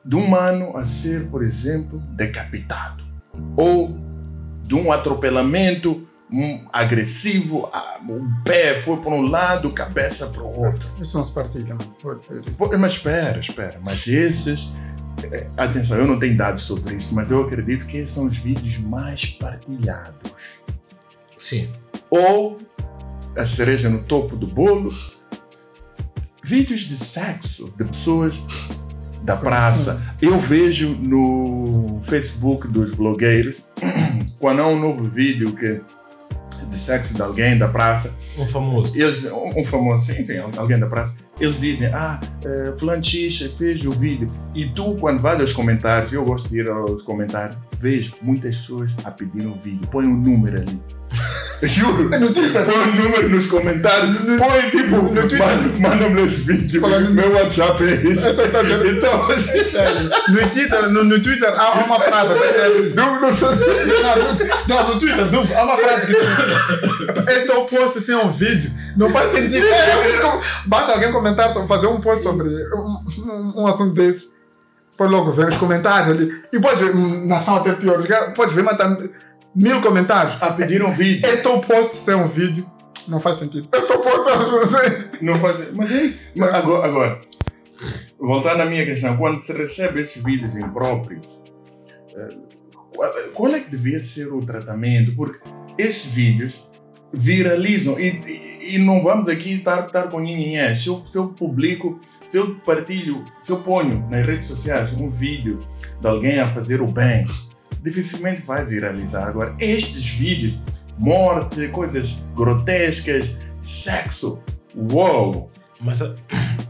[0.04, 3.04] de um mano a ser, por exemplo, decapitado.
[3.56, 3.98] Ou
[4.66, 10.60] de um atropelamento um, agressivo, a- o pé foi para um lado, cabeça para o
[10.66, 10.90] outro.
[11.00, 11.78] Isso não se partilha,
[12.80, 13.80] Mas espera, espera.
[13.84, 14.72] Mas esses.
[15.30, 18.38] eh, Atenção, eu não tenho dados sobre isso, mas eu acredito que esses são os
[18.38, 20.32] vídeos mais partilhados.
[21.38, 21.70] Sim.
[22.10, 22.62] Ou
[23.38, 24.90] a cereja no topo do bolo.
[26.44, 28.42] Vídeos de sexo de pessoas
[29.24, 30.00] da praça.
[30.22, 33.62] Eu vejo no Facebook dos blogueiros,
[34.40, 35.80] quando há um novo vídeo que,
[36.68, 39.00] de sexo de alguém da praça, Um famoso.
[39.00, 43.40] eles, um um famoso, sim, sim, alguém da praça, eles dizem, ah, uh, fulano X
[43.58, 44.32] fez o vídeo.
[44.56, 48.92] E tu, quando vais aos comentários, eu gosto de ir aos comentários, vejo muitas pessoas
[49.04, 50.82] a pedir um vídeo, põe um número ali.
[51.64, 52.10] Juro.
[52.10, 52.64] No Twitter.
[52.66, 54.18] Põe o número nos comentários.
[54.38, 54.96] Põe tipo.
[54.96, 55.40] no Twitter.
[55.40, 56.80] manda- Manda-me esse vídeo.
[56.82, 58.12] Fala no- Meu WhatsApp é.
[58.14, 59.28] Essa tá dizendo- Então.
[60.30, 62.30] No Twitter, no, no Twitter há uma frase.
[62.96, 68.00] Não sei- Não, no Twitter, du- há uma frase que diz: Este é o post
[68.00, 68.72] sem um vídeo.
[68.96, 69.66] Não faz sentido.
[69.72, 74.41] É, Basta alguém comentar, fazer um post sobre um, um- um assunto desse.
[74.98, 76.32] Pode logo ver os comentários ali.
[76.52, 78.04] E pode ver, hum, na ação até pior.
[78.36, 78.98] Pode ver, matar
[79.56, 80.38] mil comentários.
[80.42, 81.30] A pedir um vídeo.
[81.30, 82.70] Este é o post sem um vídeo.
[83.08, 83.68] Não faz sentido.
[83.74, 85.10] Este é o post sem um vídeo.
[85.22, 85.58] Não faz.
[85.74, 86.18] Mas é isso.
[86.36, 87.22] Mas agora, agora,
[88.20, 91.40] voltando à minha questão, quando se recebe esses vídeos impróprios,
[92.16, 92.38] eh,
[92.94, 95.16] qual, qual é que devia ser o tratamento?
[95.16, 95.40] Porque
[95.78, 96.70] esses vídeos
[97.14, 100.76] viralizam e, e, e não vamos aqui estar, estar com ninguém.
[100.76, 102.00] Se eu, se eu publico,
[102.32, 105.60] se eu partilho, se eu ponho nas redes sociais um vídeo
[106.00, 107.26] de alguém a fazer o bem,
[107.84, 109.28] dificilmente vai viralizar.
[109.28, 110.58] Agora, estes vídeos,
[110.98, 114.42] morte, coisas grotescas, sexo,
[114.74, 115.52] uou!
[115.82, 116.16] Mas ah,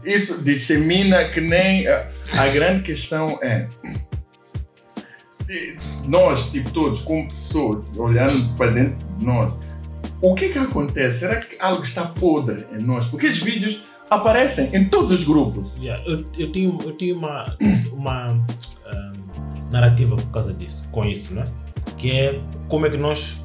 [0.04, 1.86] Isso dissemina que nem.
[1.86, 3.68] A, a grande questão é.
[6.08, 9.54] Nós, tipo, todos, como pessoas, olhando para dentro de nós,
[10.20, 11.20] o que que acontece?
[11.20, 13.06] Será que algo está podre em nós?
[13.06, 15.72] Porque esses vídeos aparecem em todos os grupos.
[15.78, 17.56] yeah, eu, eu tenho, eu tenho uma,
[17.92, 19.12] uma ahm,
[19.70, 21.44] narrativa por causa disso, com isso, né?
[21.98, 23.44] Que é como é que nós,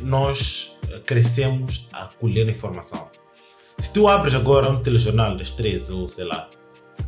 [0.00, 3.08] nós crescemos a colher informação.
[3.78, 6.48] Se tu abres agora um telejornal das 13 ou sei lá,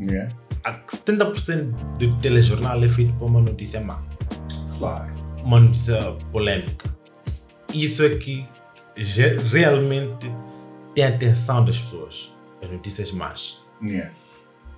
[0.00, 0.34] Yeah.
[0.64, 4.02] a 70% do telejornal é feito por uma notícia má,
[4.76, 5.08] Claro.
[5.44, 6.00] uma notícia
[6.32, 6.92] polêmica.
[7.72, 8.44] Isso é que
[9.52, 10.28] realmente
[10.92, 12.32] tem a atenção das pessoas,
[12.64, 13.62] as notícias más.
[13.82, 14.12] Yeah.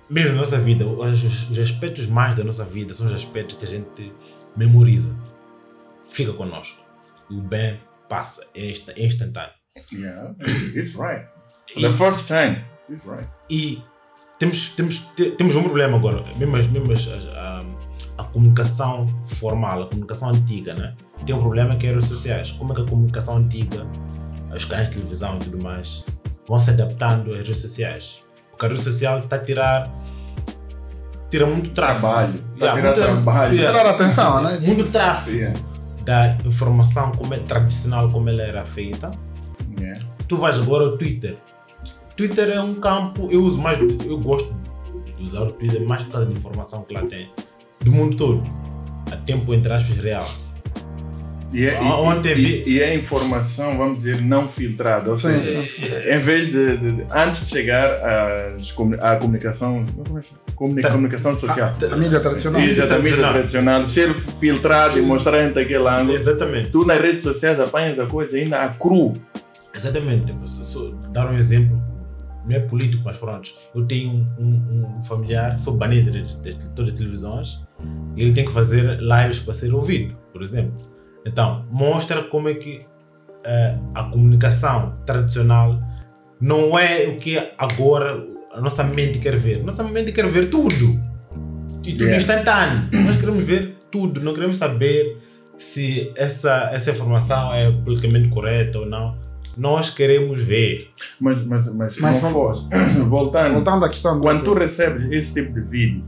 [0.09, 3.65] Mesmo na nossa vida, os, os aspectos mais da nossa vida são os aspectos que
[3.65, 4.11] a gente
[4.55, 5.15] memoriza,
[6.11, 6.81] fica conosco.
[7.29, 7.77] O bem
[8.09, 9.51] passa, é é instantâneo.
[9.91, 10.33] Yeah.
[10.75, 11.27] It's, right.
[11.73, 12.63] For the first time.
[12.89, 13.27] It's right.
[13.49, 13.81] E
[14.39, 17.63] temos, temos, te- temos um problema agora, mesmo, mesmo as- a,
[18.17, 20.95] a comunicação formal, a comunicação antiga, né?
[21.25, 22.51] tem um problema que é redes sociais.
[22.53, 23.85] Como é que a comunicação antiga,
[24.55, 26.05] os canais de televisão e tudo mais,
[26.47, 28.23] vão se adaptando às redes sociais?
[28.51, 29.91] Porque a rede social está a tirar.
[31.29, 31.99] tira muito tráfego.
[31.99, 32.33] Trabalho.
[32.53, 33.55] Está a Yeah, tirar muita- trabalho.
[33.55, 33.83] yeah.
[33.83, 34.59] Dar atenção, né?
[34.63, 35.59] Muito tráfego Yeah.
[36.05, 39.11] da informação como é tradicional, como ela era feita.
[39.79, 40.03] Yeah.
[40.27, 41.37] tu vais agora ao Twitter.
[42.15, 44.53] Twitter é um campo, eu uso mais, eu gosto
[45.17, 47.29] de usar o Twitter mais por causa da informação que lá tem,
[47.81, 48.43] do mundo todo,
[49.11, 50.25] a tempo entre aspas real.
[51.57, 55.09] E é, e- Ah, Ontem e- vi- e é informação, vamos dizer, não filtrada.
[55.09, 56.09] Ou Sim, seja, sim, sim.
[56.09, 57.89] em vez de, de- de- antes de chegar
[58.55, 60.21] às à comunicação, é?
[60.53, 60.91] Comuni- Tá.
[60.91, 62.61] comunicação social, A mídia tradicional.
[62.61, 63.33] exatamente tradicional.
[63.33, 66.13] tradicional, ser filtrado e mostrar entre aquele ângulo.
[66.15, 69.15] Exatamente, Tu nas redes sociais apanhas a coisa ainda a cru.
[69.73, 70.33] exatamente.
[70.47, 71.81] Sou- dar um exemplo,
[72.47, 73.49] não é político, mas pronto.
[73.73, 77.61] Eu tenho um, um- um familiar que foi banido de, de, de todas as televisões
[78.15, 80.95] e ele tem que fazer lives para ser ouvido, por exemplo.
[81.27, 82.79] Então, mostra como é que
[83.43, 85.79] eh, a comunicação tradicional
[86.39, 89.63] não é o que agora a nossa mente quer ver.
[89.63, 91.05] Nossa mente quer ver tudo.
[91.85, 92.17] E tudo Yeah.
[92.17, 92.89] instantâneo.
[93.07, 95.17] Nós queremos ver tudo, não queremos saber
[95.57, 99.17] se essa, essa informação é politicamente correta ou não.
[99.55, 100.91] Nós queremos ver.
[101.19, 102.67] Mas, mas, mas, Mas não vamos-.
[103.09, 104.15] Voltando, Voltando à questão.
[104.17, 106.03] do- quando tu recebes esse tipo de vídeo,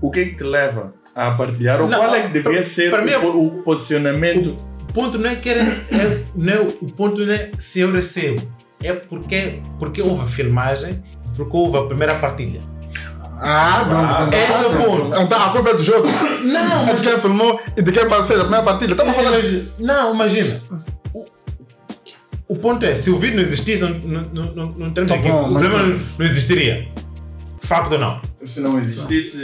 [0.00, 1.80] o que é que te leva a partilhar?
[1.80, 4.56] Ou Não, qual é que deveria para- ser para mim é- o, po- o posicionamento?
[4.88, 7.90] O ponto não é que era, é, não é, o ponto não é se eu
[7.92, 8.40] recebo,
[8.82, 11.02] é porque, porque houve a filmagem,
[11.34, 12.60] porque houve a primeira partilha.
[13.38, 15.20] Ah, do, Esse é o ponto.
[15.20, 16.06] Então a culpa é do jogo.
[16.42, 18.92] Não, É de quem filmou e de quem fez a primeira partilha.
[18.92, 19.30] Estamos a falar.
[19.32, 20.62] Mas- Não, imagina.
[21.12, 21.26] O,
[22.48, 25.18] o ponto é, se o vídeo não existisse, não, não, não, não, não temos Tá
[25.18, 25.28] aqui.
[25.28, 26.88] bom, o mas problema não, não existiria.
[27.66, 28.20] Facto ou não?
[28.44, 29.38] Se não existisse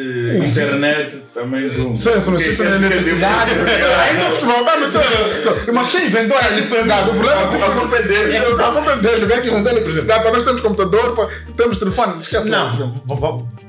[0.46, 1.98] internet, também não.
[1.98, 3.50] Sim, se não existe eletricidade.
[3.50, 5.74] Aí temos que voltar no teu.
[5.74, 7.10] Mas quem inventou a eletricidade?
[7.10, 8.36] O problema é que A culpa é dele.
[8.36, 10.22] A culpa é dele, vem que inventou a eletricidade.
[10.22, 12.18] Para nós temos computador, para- temos telefone.
[12.20, 12.70] Esquece Não,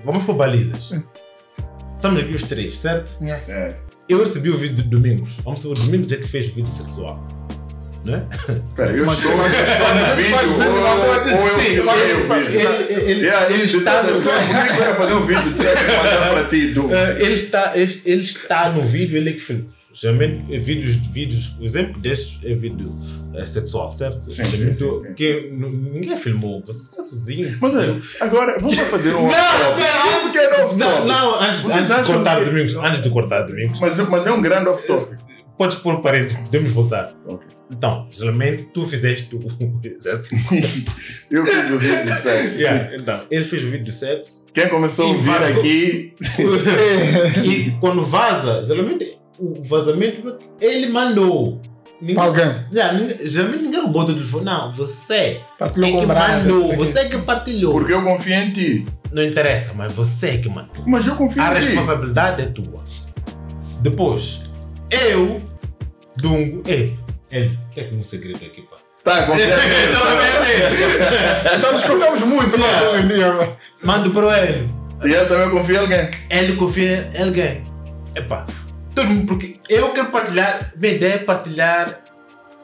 [0.05, 0.93] vamos por balizas.
[1.95, 3.11] Estamos aqui os três, certo?
[3.35, 3.81] Certo.
[4.07, 5.37] Eu recebi o vídeo de Domingos.
[5.43, 7.25] Vamos supor, Domingos é que fez vídeo sexual.
[8.05, 8.25] Né?
[8.75, 12.59] Pera, eu estou, eu estou no vídeo ou, ou, eu filmei o vídeo.
[12.59, 15.53] Ele, ele, E aí, ele de está todas no que eu ia fazer um vídeo
[15.53, 16.93] e mandar para ti, Du?
[16.93, 19.65] Eh, ele está, ele, ele está no vídeo, ele é que filma.
[19.95, 22.93] Geralmente, é vídeos, vídeos, o exemplo deste é vídeo
[23.35, 24.29] eh, sexual, certo?
[24.29, 25.13] Sim, sim, sim, sim.
[25.13, 27.53] Que ninguém filmou, você está sozinho.
[27.61, 31.07] Mas olha, agora vamos fazer um Não, espera, Um pequeno Não, off-top.
[31.07, 33.79] não, antes, antes de cortar que- domingos, antes de cortar domingos.
[33.79, 35.05] Mas, mas é um grande off-top.
[35.57, 37.13] Podes pôr parede, podemos voltar.
[37.25, 37.47] Ok.
[37.71, 39.39] Então, geralmente tu fizeste o.
[40.11, 40.35] assim.
[41.31, 42.57] Eu fiz o vídeo de sexo.
[42.57, 44.45] Yeah, então, ele fez o vídeo de sexo.
[44.53, 46.13] Quem começou a ouvir aqui.
[47.43, 51.59] e quando vaza, geralmente o vazamento ele mandou.
[52.01, 52.45] Ninguém, alguém.
[52.71, 54.45] Yeah, ninguém- geralmente ninguém roubou o telefone.
[54.45, 57.71] Não, você Partilhou é com que mandou, você é que partilhou.
[57.73, 58.85] Porque eu confio em ti.
[59.11, 60.83] Não interessa, mas você é que mandou.
[60.85, 61.67] Mas eu confio A em ti.
[61.67, 62.83] responsabilidade é tua.
[63.81, 64.52] Depois,
[64.93, 65.41] eu,
[66.17, 66.97] Dungo, ei,
[67.31, 68.77] ele, tem um segredo aqui, pá.
[69.03, 69.45] Tá, confia
[71.57, 72.89] Então nos confiamos muito nós Yeah.
[72.89, 73.57] hoje em dia.
[73.83, 74.69] Mando para ele.
[75.03, 76.09] E ele também confia em alguém.
[76.29, 77.63] Ele confia em alguém.
[78.15, 78.45] Epá,
[78.95, 81.99] todo mundo, porque eu quero partilhar, minha ideia é partilhar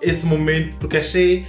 [0.02, 1.46] esse momento, porque achei,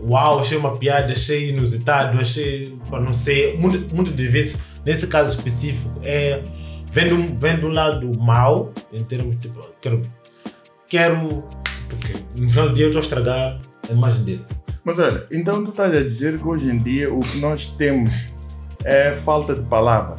[0.00, 6.00] uau, achei uma piada, achei inusitado, achei, não sei, muitas das vezes, nesse caso específico,
[6.02, 6.42] é,
[6.90, 10.02] vendo, um- vendo um lado mau, em termos, tipo, quero,
[10.88, 11.44] quero,
[11.88, 14.44] porque no final do dia eu estou a estragar a imagem dele.
[14.84, 18.14] Mas olha, então tu estás a dizer que hoje em dia o que nós temos
[18.84, 20.16] é falta de palavra.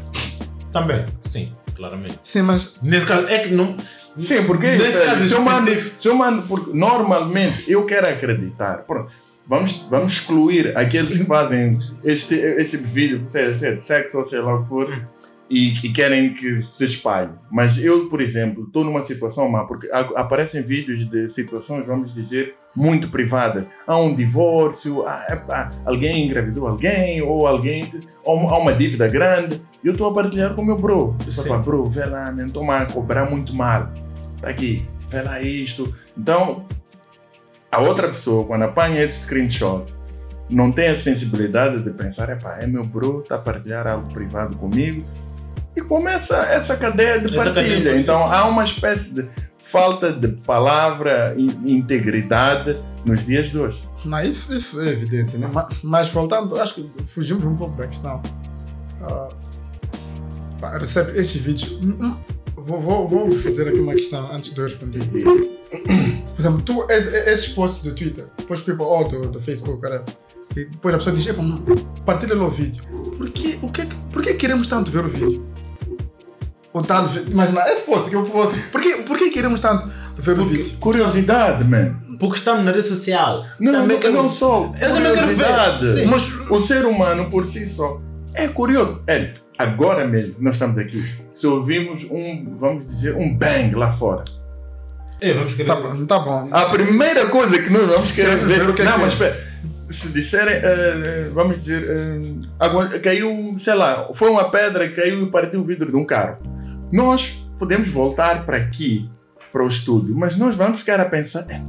[0.71, 2.19] Também, sim, claramente.
[2.23, 3.75] Sim, mas Nesse caso, é que não...
[4.15, 8.07] Sim, porque Nesse velho, caso se eu mando, se eu mando, porque normalmente eu quero
[8.07, 8.79] acreditar.
[8.83, 9.11] Pronto,
[9.47, 14.41] vamos, vamos excluir aqueles que fazem este, este vídeo, seja, seja de sexo ou sei
[14.41, 15.01] lá o que for, Hum.
[15.51, 17.31] E, e querem que se espalhe.
[17.51, 22.55] Mas eu, por exemplo, estou numa situação má, porque aparecem vídeos de situações, vamos dizer,
[22.73, 23.67] muito privadas.
[23.85, 25.11] Há um divórcio, há,
[25.49, 27.91] há- alguém engravidou alguém, ou alguém,
[28.23, 29.61] ou há uma dívida grande.
[29.83, 31.15] E eu estou a partilhar com o meu bro.
[31.25, 33.89] Eu falo, bro, vê lá, não estou a cobrar muito mal.
[34.39, 35.93] Tá aqui, vê lá isto.
[36.17, 36.65] Então,
[37.69, 39.85] a outra pessoa, quando apanha esse screenshot,
[40.49, 45.03] não tem a sensibilidade de pensar, é meu bro, está a partilhar algo privado comigo.
[45.75, 47.95] E começa essa cadeia de Essa partilha.
[47.97, 49.27] Então, há uma espécie de
[49.63, 53.87] falta de palavra e integridade nos dias de hoje.
[54.03, 55.49] Não, isso, isso é evidente, né?
[55.53, 58.21] Mas, mas voltando, acho que fugimos um pouco da questão.
[60.59, 61.71] Pá, recebe estes vídeos.
[61.81, 62.17] Hum, hum,
[62.63, 64.99] Vou, vou, vou fazer aqui uma questão antes de eu responder.
[65.09, 70.03] Por exemplo, tu, es- esses posts do Twitter, depois people, ou do, do Facebook, cara,
[70.55, 71.63] e depois a pessoa diz: "Epa, hum,
[72.05, 72.83] partilha lá o vídeo.
[73.17, 75.43] Por que, o que, por que queremos tanto ver o vídeo?
[76.73, 78.53] Ou tanto ver, imagina, esse post que eu posto.
[78.71, 80.77] Por que, por que queremos tanto ver o vídeo?
[80.79, 81.95] Curiosidade, man.
[82.19, 83.45] Porque estamos na rede social.
[83.59, 85.35] Não, Também não, quero- não só Eu também quero ver.
[85.35, 85.93] curiosidade.
[85.95, 86.05] Sim.
[86.05, 87.99] Mas o ser humano por si só
[88.33, 89.01] é curioso.
[89.07, 91.03] É, agora mesmo nós estamos aqui.
[91.33, 94.23] Se ouvimos um, vamos dizer, um bang lá fora.
[95.19, 95.67] Ei, vamos querer.
[95.67, 96.47] Tá bom, tá bom.
[96.51, 98.59] A primeira coisa que nós vamos querer ver.
[98.61, 99.13] ver o que é não, que mas é.
[99.13, 99.51] espera.
[99.91, 101.85] Se disserem, eh, vamos dizer,
[102.57, 106.05] agora caiu, sei lá, foi uma pedra que caiu e partiu o vidro de um
[106.05, 106.37] carro.
[106.91, 109.09] Nós podemos voltar para aqui,
[109.51, 111.61] para o estúdio, mas nós vamos ficar a pensar: "É,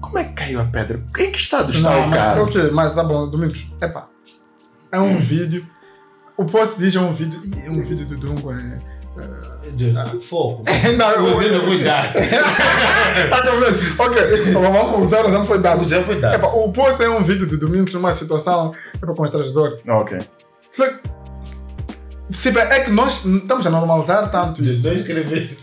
[0.00, 1.02] como é que caiu a pedra?
[1.18, 2.42] Em que estado está Não, o mas, carro?
[2.42, 3.66] ok, mas tá bom, Domingos.
[3.80, 4.08] Epá,
[4.92, 5.66] é um vídeo.
[6.36, 7.40] O post diz é um vídeo.
[7.64, 8.50] É um vídeo do Dungo.
[8.52, 8.80] É,
[10.22, 10.64] Foco.
[10.96, 12.14] não, O governo foi dado.
[13.28, 13.78] Tá com medo?
[13.98, 15.84] Ok, vamos usar o exemplo foi dado.
[15.84, 16.34] Já foi dado.
[16.34, 19.76] Epá, o post é um vídeo do Domingos numa situação epá, constrangedora.
[19.88, 20.18] Ok.
[20.72, 20.84] Só
[22.30, 24.82] se, é que nós estamos a normalizar tanto isso.
[24.82, 25.58] Jesus querer ver.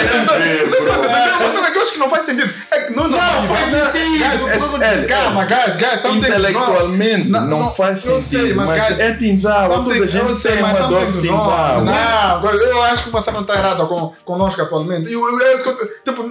[0.00, 0.92] Quero ver, Você bro.
[0.92, 1.60] entendendo?
[1.60, 2.52] Mas Eu acho que não faz sentido.
[2.70, 5.08] É que não, não, Não, faz sentido.
[5.08, 6.04] Calma, guys, guys.
[6.16, 9.62] Intelectualmente Não, não, não, faz eu sentido, sei, mas, é tinzal.
[9.68, 11.84] Toda Something- a gente eu sei, tem mas uma something's de tinzal.
[11.84, 15.12] Não, eu acho que o passado não está errado com, conosco atualmente.
[15.12, 16.22] Eu, eu, eu, eu- tipo,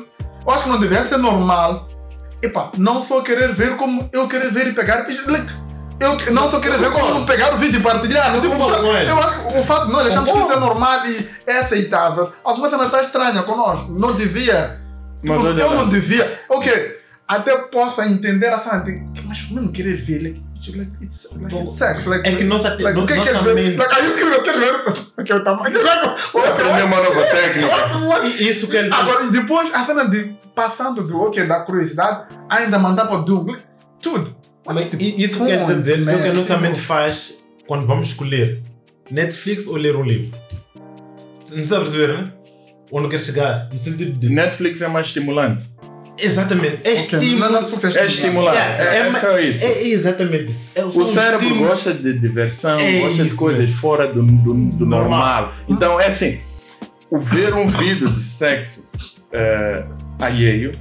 [0.45, 1.87] eu acho que não deveria ser normal.
[2.41, 5.05] Epa, não só querer ver como eu querer ver e pegar.
[5.99, 8.31] Eu não só querer ver como pegar o vídeo e partilhar.
[8.41, 8.55] Tipo,
[9.11, 12.31] eu acho que o fato de nós achamos que isso é normal e é aceitável.
[12.43, 13.91] Alguma coisa não está estranha conosco.
[13.91, 14.79] Não devia.
[15.23, 16.41] Mas Tipo, eu não devia.
[16.49, 20.33] Ok, até posso entender assim, de- mas mesmo querer ver,
[20.69, 22.05] like, it's, like, it's sex.
[22.05, 22.83] Like, É que nós até.
[22.83, 23.77] like, o que é que queres ver?
[24.43, 24.73] Queres ver?
[25.17, 25.75] Ok, o tamanho.
[26.33, 27.69] Vou aprender uma nova técnica.
[28.39, 28.93] E Isso que ele.
[28.93, 33.55] Agora, depois a cena de passando do ok, da curiosidade, ainda mandar para o Doug.
[34.01, 34.35] Tudo.
[34.65, 36.11] Mas isso point, quer dizer man?
[36.11, 38.61] é o que a nossa mente faz quando vamos escolher
[39.09, 40.37] Netflix ou ler um livro.
[41.49, 42.31] Não está a perceber, né?
[42.91, 43.69] Onde quer chegar?
[43.71, 44.29] No sentido de.
[44.29, 45.65] Netflix é mais estimulante.
[46.17, 46.79] Exatamente.
[46.83, 47.51] É estímulo.
[47.51, 48.57] Netflix É estimulante.
[48.57, 49.65] Yeah, É, é é ma- só isso.
[49.65, 50.59] É exatamente isso.
[50.75, 51.69] É, O cérebro estímulos.
[51.69, 53.77] gosta de diversão, É gosta de coisas mesmo.
[53.77, 55.09] fora do, do, do normal.
[55.09, 55.53] Normal.
[55.67, 56.39] Então, é assim:
[57.09, 58.87] o ver um vídeo de sexo
[59.31, 59.83] eh,
[60.19, 60.71] alheio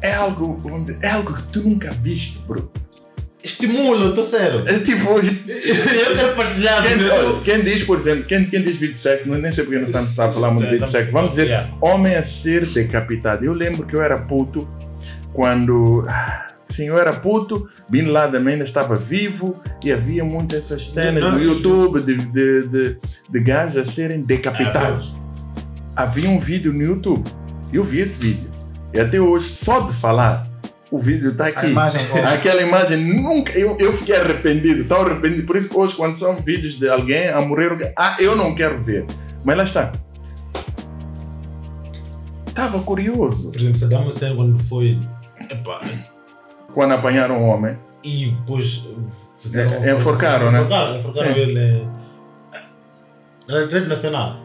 [0.00, 0.60] é algo,
[1.00, 2.70] é algo que tu nunca viste, bro.
[3.44, 4.68] Estimulam o teu cérebro.
[4.68, 6.82] É tipo, Eu quero partilhar.
[6.82, 9.64] quem, olha, quem diz, por exemplo, quem, quem diz vídeo de sexo, não- nem sei
[9.64, 11.68] porque não estamos a falar muito de vídeo de sexo, vamos dizer, Yeah.
[11.80, 13.44] homem a ser decapitado.
[13.44, 14.66] Eu lembro que eu era puto
[15.32, 16.04] quando.
[16.66, 21.38] Sim, eu era puto, Bin Laden ainda estava vivo e havia muitas essas cenas no
[21.40, 22.96] YouTube de, de, de,
[23.28, 25.14] de gajos a serem decapitados.
[25.94, 27.22] Havia um vídeo no YouTube,
[27.72, 28.50] eu vi esse vídeo.
[28.94, 30.46] E até hoje, só de falar,
[30.90, 31.66] o vídeo está aqui.
[31.66, 32.00] Imagem.
[32.32, 33.52] Aquela imagem nunca.
[33.58, 35.46] Eu, eu fiquei arrependido, tão arrependido.
[35.46, 38.54] Por isso que hoje, quando são vídeos de alguém a morrer, eu- ah, eu não
[38.54, 39.04] quero ver.
[39.44, 39.92] Mas lá está.
[42.46, 44.98] Estava curioso Por exemplo, Saddam Hussein quando foi.
[45.50, 45.80] Epá,
[46.72, 47.76] quando apanharam o homem.
[48.04, 48.86] e depois
[49.36, 49.82] fizeram.
[49.84, 50.58] É, enforcaram, né?
[50.60, 51.40] Enforcaram, enforcaram Sim.
[51.40, 51.58] ele.
[51.58, 51.82] é,
[53.48, 54.40] Na rede nacional.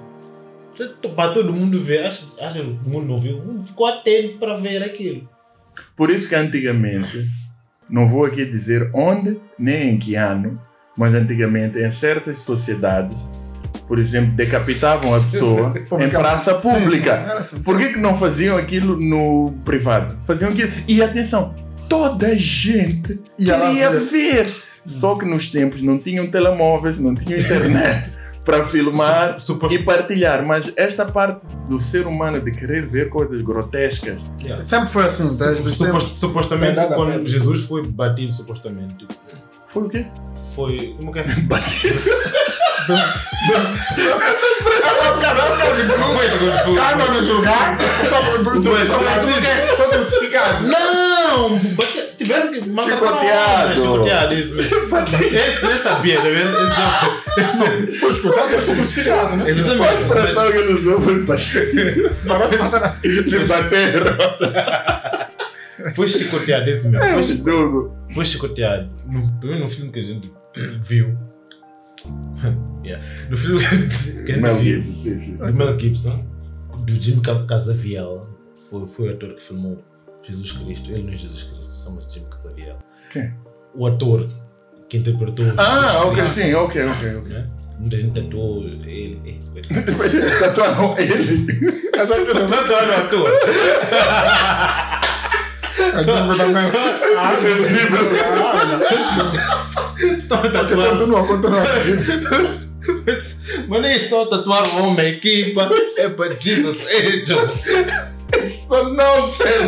[1.15, 4.81] Para todo mundo ver, acho, acho que o mundo não viu, ficou atento para ver
[4.81, 5.27] aquilo.
[5.95, 7.27] Por isso que antigamente,
[7.89, 10.59] não vou aqui dizer onde nem em que ano,
[10.97, 13.27] mas antigamente em certas sociedades,
[13.87, 17.37] por exemplo, decapitavam a pessoa em praça pública.
[17.37, 20.17] Assim, Por que, que não faziam aquilo no privado?
[20.25, 20.71] Faziam aquilo.
[20.87, 21.55] E atenção,
[21.87, 24.47] toda a gente Ia queria ver.
[24.85, 28.11] Só que nos tempos não tinham telemóveis, não tinham internet
[28.45, 30.45] para filmar Supo- e partilhar.
[30.45, 34.21] Mas esta parte do ser humano de querer ver coisas grotescas.
[34.41, 34.63] Yeah.
[34.65, 36.03] Sempre foi assim, desde os Supos- tempos.
[36.19, 37.27] supostamente, quando.
[37.27, 39.07] Jesus foi batido, supostamente,
[39.67, 40.07] Foi o quê?
[40.59, 40.93] Foi.
[40.97, 41.23] Como que é?
[46.75, 47.77] Calma no julgar,
[48.09, 50.67] só foi crucificado.
[50.67, 51.57] Não!
[51.57, 53.81] bate- Tiveram que mandar Chicoteado.
[53.81, 54.77] Chicoteado, isso mesmo.
[55.31, 56.67] Esse eu sabia, tá vendo?
[56.67, 57.21] Esse já
[57.57, 57.87] foi.
[57.97, 59.43] Foi escutado, mas foi crucificado, né?
[59.45, 60.01] A Exatamente.
[60.01, 62.11] expressão que ele usou foi bater.
[62.25, 62.99] Barato matar.
[63.03, 64.17] Lhe bateram.
[65.85, 67.13] Mas Foi chicoteado, esse mesmo.
[67.13, 67.95] Foi, chi- Duro.
[68.13, 68.89] foi chicoteado.
[69.07, 70.29] No, primeiro no filme que a gente
[70.83, 71.15] viu.
[72.85, 73.03] Yeah.
[73.29, 73.61] No filme
[74.25, 74.61] gente Mel.
[74.61, 75.35] Gibson, sim, sim.
[75.37, 76.25] do Mel Gibson,
[76.85, 78.25] do Jim Ca- Casaviel,
[78.69, 79.83] foi, foi o ator que filmou
[80.23, 80.91] Jesus Cristo.
[80.91, 82.77] Ele não é Jesus Cristo, somos Jim Casaviel.
[83.11, 83.33] Quem?
[83.75, 84.29] O ator
[84.87, 87.33] que interpretou Jesus Ah, ok, Cristo, sim, ok, ok, ok.
[87.33, 87.49] né?
[87.79, 88.91] Muita gente tatuou ele.
[88.91, 89.21] ele-
[89.55, 89.67] ele.
[90.39, 91.45] Tatuaram ele.
[91.91, 92.29] Tatuaram
[95.93, 96.57] o ator.
[97.17, 98.13] A gente também.
[100.19, 100.89] Estão a tatuar.
[100.89, 101.63] Continua, continua.
[103.67, 105.69] Mas nem estão a tatuar o homem, a equipa.
[105.97, 107.63] É para Jesus Angels.
[108.69, 109.59] Não sei.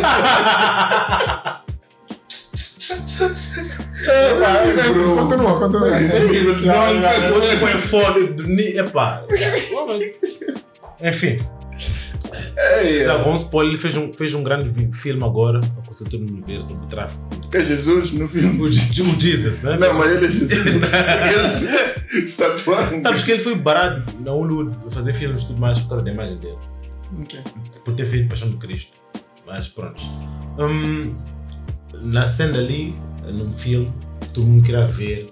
[5.16, 5.88] Continua, continua.
[7.36, 8.74] Hoje foi fora do ni-
[12.52, 13.00] Enfim.
[13.04, 16.68] Já bom spoiler, ele fez um, fez um grande filme agora, a consulta no universo,
[16.68, 17.22] sobre o tráfico.
[17.52, 18.60] É Jesus no filme.
[18.62, 19.76] O, Je- o Jesus, né?
[19.78, 20.52] Não, mas ele é Jesus.
[22.12, 23.00] Ele se tatuaram.
[23.00, 26.04] Sabes que ele foi barato na Hollywood a fazer filmes e tudo mais por causa
[26.04, 26.58] da imagem dele.
[27.18, 27.40] Ok.
[27.86, 28.92] Por ter feito Paixão de Cristo.
[29.46, 30.02] Mas pronto.
[30.58, 31.14] Hum,
[32.02, 32.94] na cena ali,
[33.32, 33.90] num filme,
[34.34, 35.31] todo mundo queria ver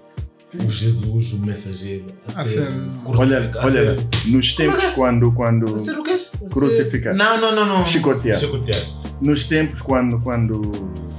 [0.51, 0.65] Sim.
[0.65, 2.71] o Jesus, o mensageiro, a A ser ser-
[3.05, 6.11] Olha, olha, ser- nos tempos quando, quando a ser o quê?
[6.11, 7.17] A ser- Crucificado.
[7.17, 7.85] Não, não, não, não.
[7.85, 8.39] Chicoteado.
[8.39, 8.85] Chicoteado.
[9.21, 10.71] nos tempos quando, quando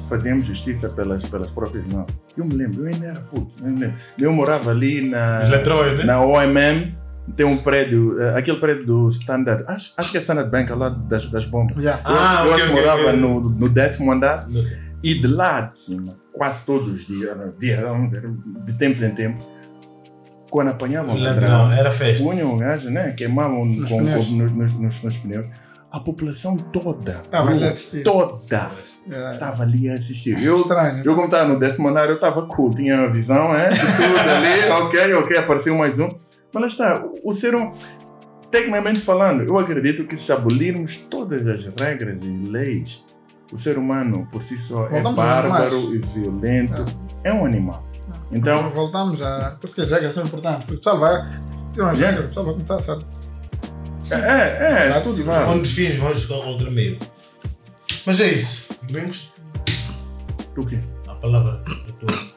[0.09, 2.07] fazíamos justiça pelas, pelas próprias mãos,
[2.37, 3.97] eu me lembro, eu ainda era puto, eu me lembro.
[4.19, 6.05] Eu morava ali na, né?
[6.05, 6.95] na OMM,
[7.37, 10.77] tem um prédio, eh, aquele prédio do Standard, acho, acho que é Standard Bank, ao
[10.79, 11.79] lado das, das bombas.
[11.83, 12.03] Yeah.
[12.05, 13.17] Eu, Ah, eu ok, acho que ok, morava ok.
[13.21, 14.79] No, no décimo andar Ok.
[15.03, 19.45] E de lá de cima, quase todos os dias, de tempos em tempos,
[20.51, 22.23] quando apanhavam um Ladrão, era festa.
[22.23, 23.13] punham o gajo, né?
[23.13, 24.27] Queimavam Nos com, pneus.
[24.27, 25.47] com- nos, nos- nos- nos pneus.
[25.91, 28.03] A população toda, Estava ali assistir.
[28.03, 28.71] toda,
[29.07, 29.31] Yeah.
[29.33, 30.43] estava ali a assistir.
[30.43, 31.05] Eu, Estranho.
[31.05, 33.71] eu como estava no décimo andar, eu estava cool, tinha a visão, é?
[33.71, 36.09] De tudo ali, ok, ok, apareceu mais um.
[36.55, 37.73] Mas lá está, o- o ser um.
[38.51, 43.05] Tecnicamente falando, eu acredito que se abolirmos todas as regras e leis,
[43.53, 47.21] o ser humano por si só é Voltamos aos bárbaro e violento, Ah.
[47.25, 47.87] é um animal.
[48.31, 49.53] Então, Então, voltamos a.
[49.61, 50.61] Por isso que as regras são importantes.
[50.61, 51.41] Porque o pessoal vai.
[51.75, 53.05] Tem umas regras, o pessoal vai começar a saber.
[54.11, 55.45] é, é, é Dá tudo vale.
[55.45, 56.99] Quando os fins vão jogar contra meio.
[58.07, 58.69] Mas é isso.
[58.83, 59.31] Domingos,
[60.57, 60.81] O quê?
[61.07, 62.32] a palavra é tua.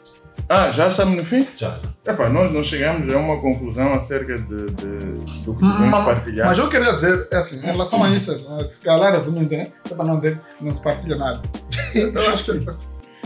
[0.47, 1.47] Ah, já estamos no fim?
[1.55, 1.79] Já.
[2.05, 6.47] Epá, nós não chegamos a uma conclusão acerca de, de- do que devemos mas- partilhar.
[6.47, 9.71] Mas eu queria dizer, é assim, em relação a isso, assim, se calhar resumindo, né?
[9.87, 11.41] Só para não dizer que não se partilha nada.
[11.95, 12.65] Eu acho que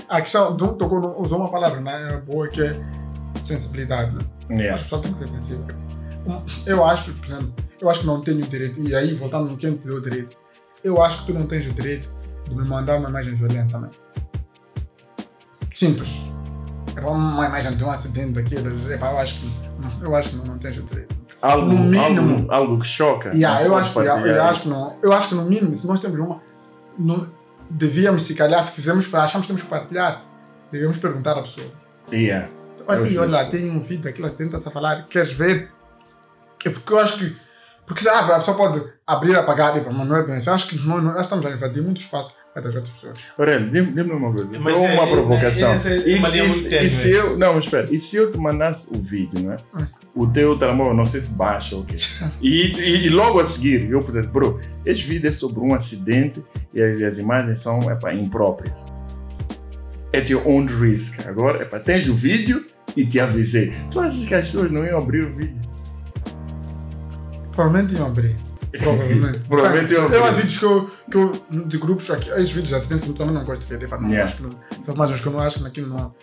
[0.07, 2.21] a questão, do, tocou, usou uma palavra, né?
[2.25, 2.73] Boa que é
[3.39, 4.15] sensibilidade.
[4.15, 4.21] Né?
[4.63, 4.75] Yeah.
[4.75, 5.65] Acho que o pessoal tem que ser sensível.
[6.65, 9.57] Eu acho, por exemplo, eu acho que não tenho o direito, e aí voltando no
[9.57, 10.37] quem te deu o direito,
[10.83, 12.07] eu acho que tu não tens o direito
[12.47, 13.89] de me mandar uma imagem violenta também.
[15.71, 16.25] Simples.
[17.07, 18.39] Uma imagem de um acidente
[18.91, 19.49] epá, eu acho que
[20.01, 21.15] eu acho que não, não tens o direito.
[21.41, 22.33] Algo, No mínimo.
[22.35, 23.29] algo, algo que choca.
[23.33, 24.97] Yeah, eu, acho, que- eu, eu acho que não.
[25.01, 26.41] Eu acho que no mínimo, se nós temos uma.
[26.97, 27.31] no-
[27.69, 30.23] devíamos, se calhar, se quisermos, achamos que temos que partilhar,
[30.71, 31.67] devíamos perguntar à pessoa.
[32.11, 32.49] Yeah.
[32.87, 33.51] Olha, e olha lá, justo.
[33.57, 35.71] tem um vídeo daquilo acidente, a falar, queres ver?
[36.65, 37.37] É porque eu acho que.
[37.85, 40.41] Porque sabe, a pessoa pode abrir, apagar, e, mas não é bem.
[40.45, 43.19] Eu acho que nós, nós estamos a invadir muito espaço para das outras pessoas.
[43.37, 44.49] Aurélio, dê-me uma coisa.
[44.59, 45.71] Mas Só é- uma é- provocação.
[45.71, 47.37] essa é e, uma linha e- e se eu.
[47.37, 47.87] Não, espera.
[47.91, 49.57] E se eu te mandasse o vídeo, não é?
[49.75, 49.87] Hum.
[50.15, 51.95] O teu telemóvel, não sei se baixa ou o quê.
[52.41, 56.43] E, e, logo a seguir, eu pusesse, bro, este vídeo é sobre um acidente
[56.73, 58.83] e as, as imagens são epá, impróprias.
[60.15, 61.25] At your own risk.
[61.27, 62.65] Agora, epá, tens o vídeo
[62.97, 63.71] e te avisei.
[63.91, 65.55] Tu achas que as pessoas não iam abrir o vídeo?
[67.51, 68.35] Provavelmente iam abrir.
[68.77, 69.39] Provavelmente.
[69.49, 72.93] Provavelmente iam Eu há vídeos que eu, que eu de grupos, aqui, esses vídeos que
[72.93, 73.83] eu também não gosto de ver.
[73.83, 74.25] Epá, não, Yeah.
[74.25, 74.49] acho que não,
[74.83, 76.13] são imagens que eu não acho que naquilo não.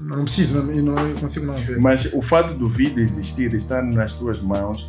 [0.00, 1.78] Não preciso não, e não eu consigo não ver.
[1.78, 4.88] Mas o fato do vídeo existir estar nas tuas mãos,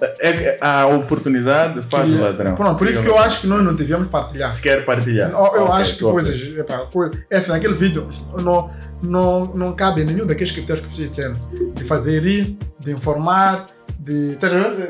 [0.00, 2.54] é, é- a oportunidade faz o ladrão.
[2.54, 4.52] Pronto, por isso que eu acho que nós não devíamos partilhar.
[4.52, 5.30] Se quer partilhar.
[5.30, 6.38] Eu, eu Ok, acho que a coisas.
[6.38, 6.60] ver.
[6.60, 8.08] Epá, coi- é assim, naquele vídeo
[8.42, 8.70] não,
[9.02, 11.36] não, não cabe nenhum daqueles critérios que vocês disseram.
[11.74, 13.68] De fazer ir, de informar,
[14.06, 14.32] de.
[14.32, 14.86] Estás a ver?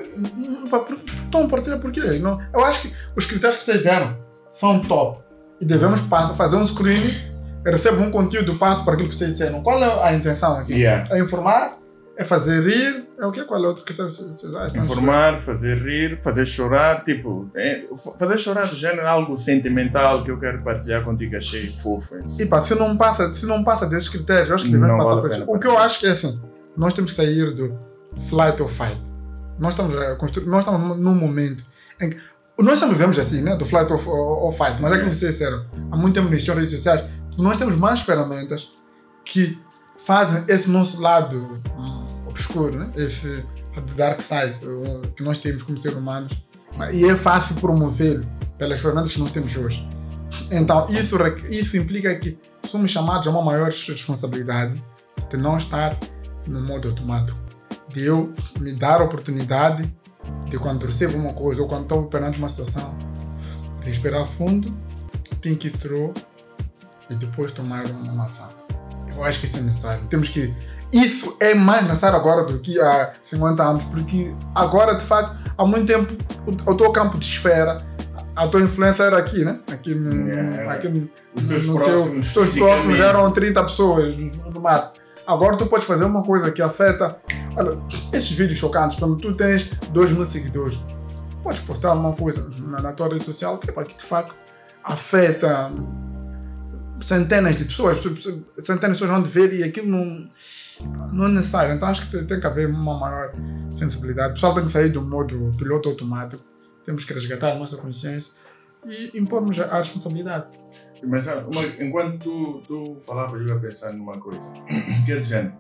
[0.71, 2.01] Por- Estão a partilhar por quê?
[2.21, 4.17] Não, eu acho que os critérios que vocês deram
[4.53, 5.25] são top.
[5.61, 7.14] E devemos pa- fazer um screening,
[7.64, 9.62] recebe um conteúdo, passo para aquilo que vocês disseram.
[9.62, 10.75] Qual é a intenção aqui?
[10.75, 11.09] Yeah.
[11.14, 11.79] É informar?
[12.19, 13.07] É fazer rir?
[13.19, 13.43] É o quê?
[13.45, 14.85] Qual é o outro critério que vocês acham?
[14.85, 17.83] Informar, fazer rir, fazer chorar, tipo, é,
[18.19, 22.14] fazer chorar do género é algo sentimental que eu quero partilhar contigo, achei fofo.
[22.17, 24.93] é E pá, se não passa, se não passa desses critérios, eu acho que devemos
[24.93, 25.53] Não passar vale a por pena isso.
[25.55, 26.41] O que eu acho que é assim,
[26.77, 27.75] nós temos que sair do
[28.29, 29.01] flight or fight.
[29.59, 31.64] Nós estamos a construir, nós estamos num momento
[32.01, 32.19] em que
[32.59, 35.33] nós sempre vemos assim, né, do flight or, or, or fight, mas é que vocês
[35.33, 37.05] disseram, há muito tempo nas redes sociais,
[37.39, 38.73] nós temos mais ferramentas
[39.25, 39.59] que
[39.99, 41.59] fazem esse nosso lado
[42.27, 43.45] obscuro, né, esse
[43.95, 46.33] dark side uh, que nós temos como seres humanos,
[46.93, 48.27] e é fácil promovê-lo
[48.59, 49.89] pelas ferramentas que nós temos hoje.
[50.51, 51.17] Então, isso,
[51.49, 54.83] isso implica que somos chamados a uma maior responsabilidade
[55.31, 55.97] de não estar
[56.47, 57.39] no modo automático.
[57.97, 58.31] De eu
[58.61, 59.91] me dar a oportunidade
[60.51, 62.95] de quando recebo uma coisa ou quando estou perante uma situação,
[63.83, 64.71] de esperar fundo,
[65.41, 66.13] think it through
[67.09, 68.51] e depois tomar uma ação.
[69.09, 70.07] Eu acho que isso é necessário.
[70.09, 70.53] Temos que.
[70.93, 75.65] Isso é mais necessário agora do que há 50 anos, porque agora, de facto, há
[75.65, 76.13] muito tempo
[76.47, 77.83] o, o teu campo de esfera,
[78.37, 79.59] a tua influência era aqui, né?
[79.73, 80.29] Aqui no.
[80.29, 80.73] Yeah.
[80.75, 82.27] Aqui no Os teus no próximos.
[82.27, 84.93] os teus próximos eram 30 pessoas no máximo.
[85.27, 87.17] Agora tu podes fazer uma coisa que afeta.
[87.57, 87.79] Olha,
[88.13, 90.79] esses vídeos chocantes, quando tu tens 2 mil seguidores,
[91.43, 94.35] podes postar uma coisa na, na tua rede social que, que de facto
[94.85, 95.73] afeta
[97.01, 97.99] centenas de pessoas,
[98.59, 100.31] centenas de pessoas vão te ver e aquilo não,
[101.13, 101.75] não é necessário.
[101.75, 103.33] Então acho que tem, que haver uma maior
[103.75, 104.31] sensibilidade.
[104.31, 106.45] O pessoal tem que sair do modo piloto automático.
[106.85, 108.35] Temos que resgatar a nossa consciência
[108.85, 110.47] e impormos a, responsabilidade.
[111.05, 111.45] Mas ah,
[111.81, 114.49] enquanto tu, tu falavas, eu ia pensar numa coisa.
[115.05, 115.55] Que é do género.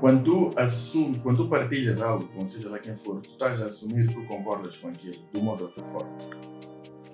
[0.00, 3.66] Quando tu assumes, quando tu partilhas algo, com seja lá quem for, tu estás a
[3.66, 6.10] assumir que tu concordas com aquilo, de uma ou outra forma.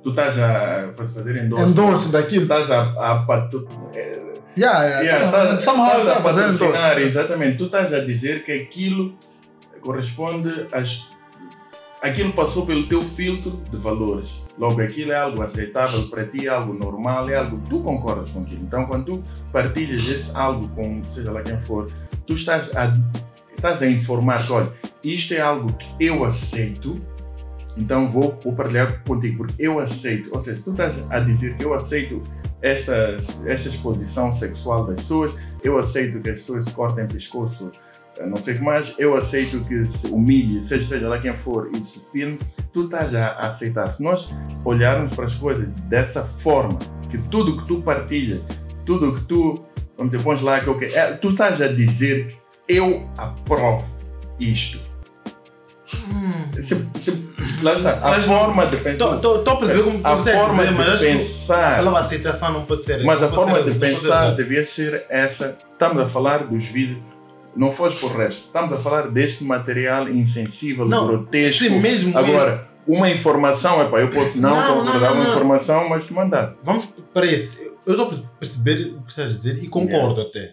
[0.02, 1.70] Tu estás a fa- fazer endorse.
[1.70, 2.42] Endorse Tu daquilo.
[2.42, 4.20] estás a, a patu- eh,
[4.54, 5.00] Yeah, yeah.
[5.02, 7.56] yeah, estás, estás a tá patrocinar, exatamente.
[7.56, 9.14] Tu estás a dizer que aquilo
[9.80, 11.08] corresponde às.
[12.02, 14.42] Aquilo passou pelo teu filtro de valores.
[14.58, 17.62] Logo, aquilo é algo aceitável para ti, é algo normal, é algo.
[17.70, 18.62] Tu concordas com aquilo.
[18.64, 21.88] Então, quando tu partilhas esse algo com seja lá quem for,
[22.26, 22.92] tu estás a,
[23.48, 24.72] estás a informar que, olha,
[25.04, 27.00] isto é algo que eu aceito,
[27.76, 30.28] então vou, vou partilhar contigo, porque eu aceito.
[30.32, 32.20] Ou seja, tu estás a dizer que eu aceito
[32.60, 37.70] esta, esta exposição sexual das pessoas, eu aceito que as pessoas cortem pescoço,
[38.26, 41.70] não sei o que mais, eu aceito que se humilhe, seja, seja lá quem for,
[41.74, 42.38] e se filme,
[42.72, 43.90] tu estás a aceitar.
[43.90, 44.32] Se nós
[44.64, 46.78] olharmos para as coisas dessa forma,
[47.10, 48.42] que tudo que tu partilhas,
[48.86, 49.62] tudo que tu,
[49.96, 52.36] vamos dizer, pões lá, que ok, é, tu estás a dizer que
[52.78, 53.84] eu aprovo
[54.40, 54.78] isto.
[56.58, 57.28] Se, se,
[57.62, 59.16] lá está, a Mas- forma de pensar.
[59.16, 61.72] Estou a perceber como A forma dizer, mas de pensar.
[61.72, 63.04] aquela aceitação não pode ser.
[63.04, 64.36] Mas a forma ser- de pensar ser.
[64.36, 65.58] devia ser essa.
[65.72, 66.98] Estamos a falar dos vídeos,
[67.56, 68.46] não foge por resto.
[68.46, 71.64] Estamos a falar deste material insensível, Não, grotesco.
[71.64, 72.68] Sim, mesmo Agora, isso.
[72.86, 75.30] uma informação, epá, eu posso não, Não, não, concordar não, uma não.
[75.30, 76.54] informação, mas te mandar.
[76.64, 77.70] Vamos para esse.
[77.86, 80.52] Eu estou a perceber o que estás a dizer e concordo até.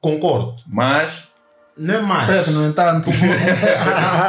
[0.00, 0.56] Concordo.
[0.66, 1.30] Mas
[1.76, 2.26] Não é mais.
[2.26, 3.08] Parece, no entanto.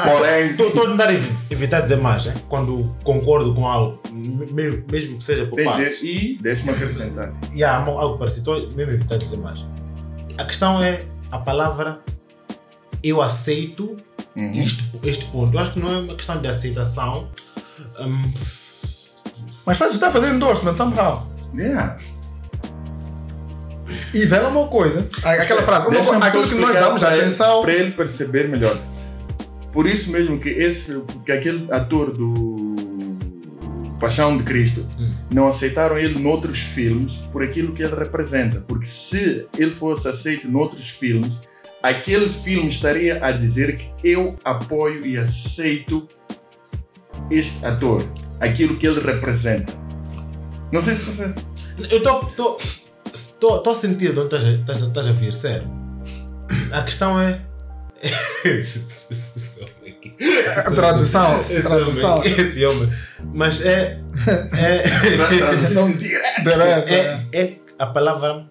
[0.06, 2.34] Porém, Estou a tentar evi- evitar dizer mais, né?
[2.48, 4.46] Quando concordo com algo, me-
[4.92, 6.00] mesmo, que seja por tem partes.
[6.02, 7.34] dizer, e deixa-me acrescentar.
[7.54, 9.60] E há algo parecido, estou mesmo a evitar dizer mais.
[10.38, 11.04] A questão é
[11.34, 12.00] a palavra
[13.04, 13.98] eu aceito
[14.36, 14.52] Uhum.
[14.64, 15.56] este, este ponto.
[15.56, 17.30] Eu acho que não é uma questão de aceitação.
[18.00, 18.34] Hum,
[19.66, 21.28] Mas faz, está a fazer endorsement somehow.
[21.56, 21.96] Yeah.
[24.14, 25.08] E vela uma coisa.
[25.24, 25.88] Aquela frase.
[25.88, 27.62] Uma coisa, aquilo que nós damos para ele- atenção.
[27.62, 28.76] Para ele perceber melhor.
[29.72, 32.73] Por isso mesmo que esse, que aquele ator do
[34.04, 35.14] Paixão de Cristo Hum.
[35.34, 38.60] não aceitaram ele noutros filmes por aquilo que ele representa.
[38.68, 41.40] Porque se ele fosse aceito noutros filmes,
[41.82, 46.06] aquele filme estaria a dizer que eu apoio e aceito
[47.32, 48.06] este ator,
[48.42, 49.72] aquilo que ele representa.
[50.70, 51.34] Não sei se você.
[51.90, 52.58] eu estou
[53.14, 55.68] estou a sentir de onde estás a- estás a- estás a vir, sério.
[56.74, 57.40] A questão é.
[60.58, 61.40] A tradução.
[61.40, 62.18] Esse Tradução.
[62.18, 62.92] homem, esse homem.
[63.32, 64.02] Mas é.
[64.58, 64.84] É,
[65.38, 66.42] Tradução direta.
[66.42, 66.90] Direto.
[66.90, 68.46] é, é a palavra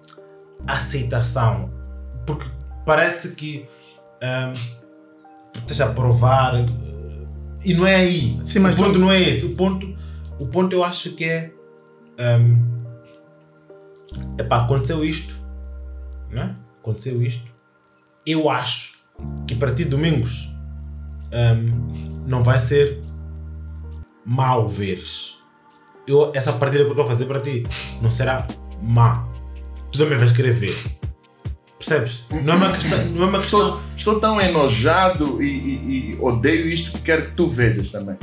[0.67, 1.71] aceitação.
[2.27, 2.47] Porque
[2.87, 3.67] parece que
[4.23, 4.53] hum,
[5.55, 6.55] estás a provar.
[6.57, 6.65] eh,
[7.65, 8.41] E não é aí.
[8.45, 9.47] Sim, mas o ponto tu- não é esse.
[9.47, 9.97] O ponto,
[10.39, 11.53] o ponto eu acho que é.
[12.41, 12.85] hum,
[14.39, 15.35] epá, aconteceu isto.
[16.31, 16.57] Né?
[16.81, 17.45] Aconteceu isto.
[18.27, 18.99] Eu acho
[19.47, 20.49] que para ti, domingos,
[21.33, 23.02] hum, não vai ser
[24.25, 25.37] mal veres.
[26.07, 27.67] Eu, essa partida que eu estou a fazer para ti
[28.01, 28.47] não será
[28.83, 29.27] má.
[29.91, 30.75] Tu também vais querer ver.
[31.79, 32.25] Percebes?
[32.45, 33.05] Não é uma questão.
[33.07, 37.25] Não é uma questão Estou, estou tão enojado e, e- e odeio isto que quero
[37.27, 38.17] que tu vejas também.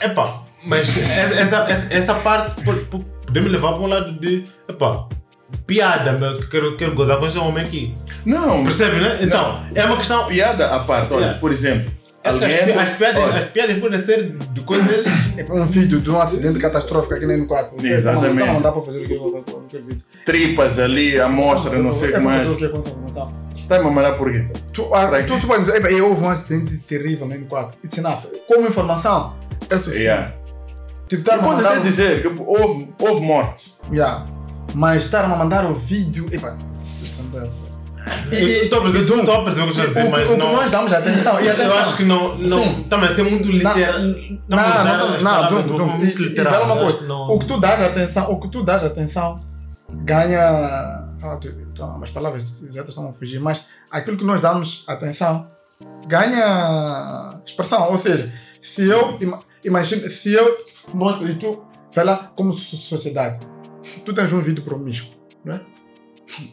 [0.00, 4.44] Epá, mas essa, essa, essa- parte po- po- podemos levar para um lado de.
[4.68, 5.08] Epá,
[5.66, 7.94] piada, que quero, quero gozar com esse homem aqui.
[8.24, 9.18] Não, Percebe, né?
[9.20, 10.26] Então, é uma questão.
[10.26, 11.12] piada à parte.
[11.12, 11.40] Olha, Yeah.
[11.40, 11.90] por exemplo,
[12.24, 15.06] alguém as, piadas, olha, as piadas podem ser de coisas.
[15.36, 17.76] É um vídeo de um acidente catastrófico aqui nem no 4.
[17.76, 18.34] Você, Exatamente.
[18.46, 20.02] Não, não dá para fazer aquilo, aquele vídeo.
[20.24, 22.42] tripas ali, amostra, não sei o é que para mais.
[22.50, 23.32] fazer o que com essa informação.
[23.56, 24.46] Está-me a mandar por quê?
[24.72, 25.40] Tu, ah, Pra tu quê?
[25.40, 27.72] supondo dizer, "Epá, eu houve um acidente terrível no N4.
[27.84, 28.22] It's enough.
[28.46, 29.36] Como informação,
[29.68, 30.04] é suficiente.
[30.06, 30.32] Yeah.
[31.06, 31.72] Tipo, a Pode mandar.
[31.72, 33.76] até dizer que houve, houve mortes.
[33.92, 34.26] Yeah.
[34.74, 36.26] Mas estar a mandar o vídeo.
[36.32, 37.40] Epá, isso não.
[37.40, 37.67] Eu
[38.32, 40.52] Estou a perceber o que estás a dizer, o, mas o que não.
[40.52, 41.40] nós damos atenção.
[41.40, 41.78] E Eu atenção.
[41.78, 42.38] acho que não.
[42.38, 42.62] não.
[42.80, 43.76] Está a ser muito literal.
[43.78, 47.12] Não, não, não, não, Dum, Dum, e, e fala uma coisa.
[47.14, 49.40] O que tu dás atenção, o que tu dás atenção
[50.04, 50.40] ganha.
[51.20, 51.38] Ah,
[51.72, 55.46] então, as palavras exatas estão a fugir, mas aquilo que nós damos atenção
[56.06, 57.90] ganha expressão.
[57.90, 60.56] Ou seja, se eu ima- imagina, se eu,
[60.94, 61.62] nós e tu,
[61.96, 63.40] lá como so- sociedade,
[64.04, 65.12] tu tens um vídeo promíscuo,
[65.44, 65.60] né?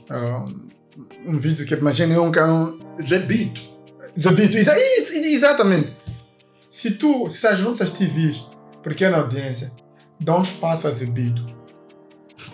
[0.09, 0.45] Ah,
[1.25, 3.61] um vídeo que imagina um, um, Zebito.
[4.17, 5.93] Zabito, exa isso, exatamente.
[6.69, 8.43] Se tu, se as nossas TVs,
[8.81, 9.71] pequena audiência,
[10.19, 11.45] dão espaço a Zabito,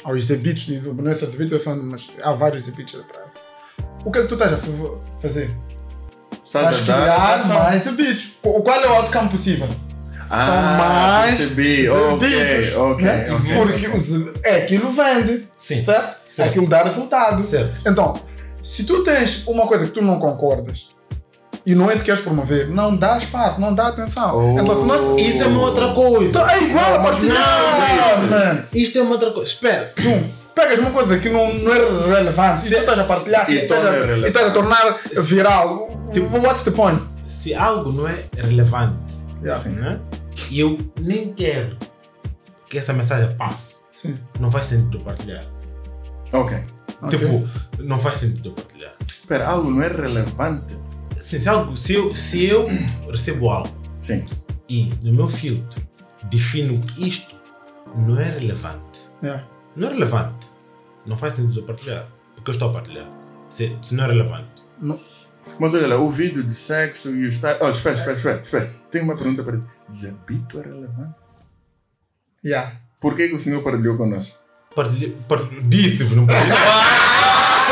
[0.03, 3.31] aos Zabitos, não é só Zabito, são, mas há vários Zabitos da praia.
[4.03, 5.51] O que é que tu estás a fa- fazer?
[6.43, 7.59] Estás a dar criar atenção.
[7.59, 8.31] mais Zabitos.
[8.41, 9.67] Qual qual é o outcome possível?
[10.29, 11.89] Ah, mais percebi.
[11.89, 13.31] Ok, Zabitos, ok, né?
[13.33, 13.55] ok.
[13.57, 15.83] Porque o Z- é aquilo vende, Sim.
[15.83, 16.17] certo?
[16.29, 16.49] Certo.
[16.49, 17.43] Aquilo dá resultado.
[17.43, 17.77] Certo.
[17.87, 18.19] Então,
[18.61, 20.89] se tu tens uma coisa que tu não concordas
[21.65, 24.55] e não é isso que queres promover, não dá espaço, não dá atenção.
[24.55, 24.59] Oh.
[24.59, 25.21] Então, se nós.
[25.21, 26.25] Isso é uma outra coisa.
[26.25, 27.25] Então, é igual, não, isso.
[28.29, 28.63] mano.
[28.73, 29.49] Isto é uma outra coisa.
[29.49, 29.93] Espera.
[30.55, 31.77] Pegas uma coisa que não, não é
[32.17, 35.89] relevante e tu estás a partilhar E e estás a, e estás a tornar viral.
[36.13, 37.01] Tipo- What's the point?
[37.27, 38.95] Se algo não é relevante,
[39.41, 39.69] Yeah.
[39.69, 39.99] Né?
[40.51, 41.75] e eu nem quero
[42.69, 44.15] que essa mensagem passe, Sim.
[44.39, 45.43] não faz sentido partilhar.
[46.31, 46.63] Ok.
[47.01, 47.17] Ok.
[47.17, 47.47] Tipo,
[47.83, 48.95] não faz sentido eu partilhar.
[49.07, 50.75] Espera, algo não é relevante?
[51.19, 52.67] Sim, se, algo, se, eu, se eu
[53.09, 54.25] recebo algo Sim.
[54.67, 55.81] e no meu filtro
[56.29, 57.35] defino que isto
[57.95, 59.45] não é relevante, Yeah.
[59.75, 60.47] não é relevante,
[61.05, 62.07] não faz sentido eu partilhar.
[62.35, 63.07] Porque eu estou a partilhar.
[63.49, 64.49] Se, se não é relevante.
[65.59, 67.57] Mas olha lá, o vídeo de sexo e os tais.
[67.61, 68.75] Oh, espera, espera, espera, espera.
[68.89, 69.63] Tenho uma pergunta para ti.
[69.89, 71.15] Zabito é relevante?
[72.43, 72.79] Yeah.
[72.99, 74.37] Por que, que o senhor partilhou connosco?
[75.63, 76.57] Disse-vos, não partilhei.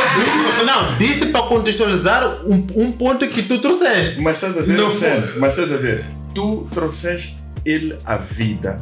[0.10, 4.22] Disse- Não, disse para contextualizar um, um ponto que tu trouxeste.
[4.22, 4.90] Mas estás a ver Não?
[5.40, 6.04] Mas estás a ver?
[6.34, 8.82] Tu trouxeste ele à vida.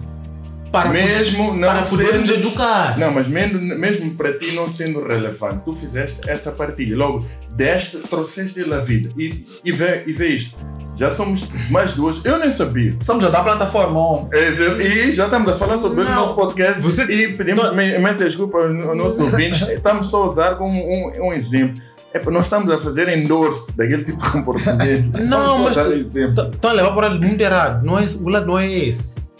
[0.71, 2.39] Para, Mesmo não para podermos sendo.
[2.39, 2.97] educar.
[2.99, 6.95] Não, mas mesmo, mesmo para ti não sendo relevante, tu fizeste essa partilha.
[6.95, 9.09] Logo, deste, trouxeste ele à vida.
[9.17, 10.55] E, e, vê, e vê isto.
[10.97, 12.25] Já somos mais duas.
[12.25, 12.95] Eu nem sabia.
[12.99, 14.29] Estamos a dar plataforma, homem.
[14.33, 14.49] É,
[14.83, 16.15] E já estamos a falar sobre o Não.
[16.15, 17.73] nosso podcast Você- e pedimos Não.
[17.73, 19.61] imensa desculpa aos nossos ouvintes.
[19.69, 21.79] Estamos só a usar como um, um exemplo.
[22.13, 25.11] Epa, nós estamos a fazer endorse daquele tipo de comportamento.
[25.23, 26.49] Não, mas só dar tu- exemplo.
[26.51, 27.85] Estão a levar para o lado muito errado.
[27.85, 29.33] Não é, o lado não é esse.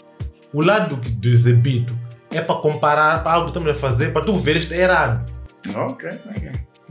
[0.52, 1.92] O lado que- do exibido
[2.30, 5.32] é para comparar para algo que estamos a fazer, para tu veres que está errado.
[5.74, 6.08] Ok.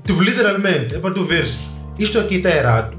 [0.03, 1.57] Tipo, literalmente, é para tu veres.
[1.97, 2.96] Isto aqui está errado.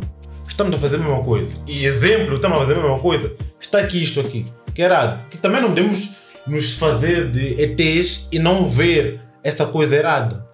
[0.48, 1.54] Estamos a fazer a mesma coisa.
[1.66, 3.32] E exemplo, estamos a fazer a mesma coisa.
[3.60, 5.28] Está aqui isto aqui, que errado.
[5.28, 10.46] Que também não podemos nos fazer de ETs e não ver essa coisa errada.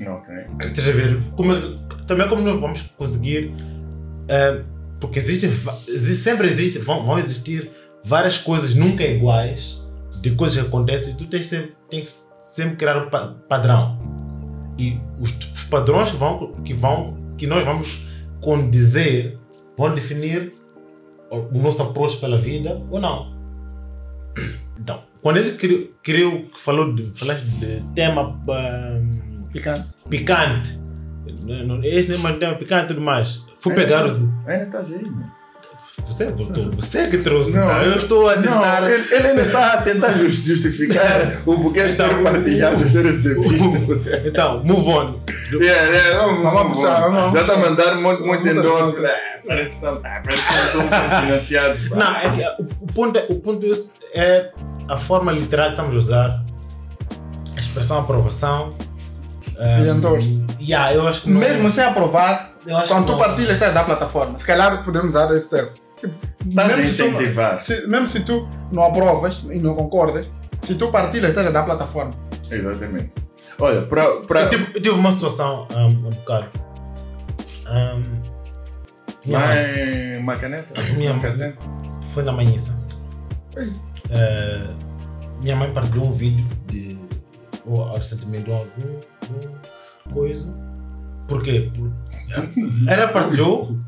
[0.00, 0.34] Ok.
[0.60, 1.20] Estás a ver?
[1.36, 1.54] Como,
[2.06, 3.52] também como nós vamos conseguir.
[4.28, 4.60] eh,
[5.00, 7.68] porque existe, va- exi- sempre existe, vão, vão existir
[8.04, 9.82] várias coisas nunca iguais
[10.20, 12.10] de coisas que acontecem e tu tens sempre, tens que
[12.40, 13.98] sempre criar um pa- padrão.
[14.78, 18.06] E os, os padrões que vão, que vão que nós vamos
[18.42, 19.38] condizer
[19.78, 20.52] vão definir
[21.30, 23.32] o, nosso approach pela vida ou não.
[24.78, 28.38] Então, quando ele criou, criou falou de, falaste de tema.
[28.50, 29.00] ah,
[29.52, 29.82] Picante.
[30.08, 30.78] picante.
[31.42, 33.44] Não- não- Este nem mais tema picante e tudo mais.
[33.58, 34.22] Fui pegar tá- os.
[34.46, 35.32] Ainda estás aí, mano.
[36.06, 37.52] Você botou, você que trouxe.
[37.52, 37.84] Não, tá?
[37.84, 38.80] eu estou a tentar.
[38.82, 42.84] Não, ele, ele ainda está a tentar jus- justificar o porquê de ter Então, partilhado
[42.84, 44.02] ser exibido.
[44.26, 45.20] Então, move on.
[45.52, 47.32] Yeah, yeah, vamos, Vamos vamos, puxar, vamos.
[47.32, 48.92] Já está a mandar muito, muito puxar.
[50.04, 51.90] Ah, Parece que nós somos financiados.
[51.90, 53.66] Não, é que o, ponto, é, o ponto
[54.14, 54.50] é
[54.88, 56.42] a forma literal que estamos a usar.
[57.56, 58.70] A expressão aprovação.
[59.58, 60.44] E um, endorse.
[60.60, 63.18] Yeah, eu acho que Mesmo sem aprovar, eu acho quando tu não.
[63.18, 64.38] partilhas, estás da plataforma.
[64.38, 65.70] Se calhar podemos usar esse termo.
[66.02, 67.60] Tipo, Estás a mesmo se tu- incentivar.
[67.60, 70.28] se- mesmo se tu não aprovas e não concordas,
[70.62, 72.12] se tu partilhas, estás a dar plataforma.
[72.50, 73.12] Exatamente.
[73.58, 74.02] Olha, para.
[74.04, 76.48] Eu tive, eu tive uma situação um, um bocado.
[77.68, 78.22] Um,
[79.26, 79.56] minha lá mãe
[80.18, 80.74] em Macaneta?
[80.96, 81.14] Minha.
[81.14, 81.56] Macaneta?
[82.12, 82.78] foi na manhissa.
[83.56, 83.72] Ei.
[84.10, 84.66] Eh,
[85.40, 86.98] minha mãe partilhou um vídeo de
[87.64, 90.54] ou recentemente de algum algum coisa.
[91.28, 91.70] Por quê?
[91.74, 91.92] Por,
[92.88, 93.78] ela partilhou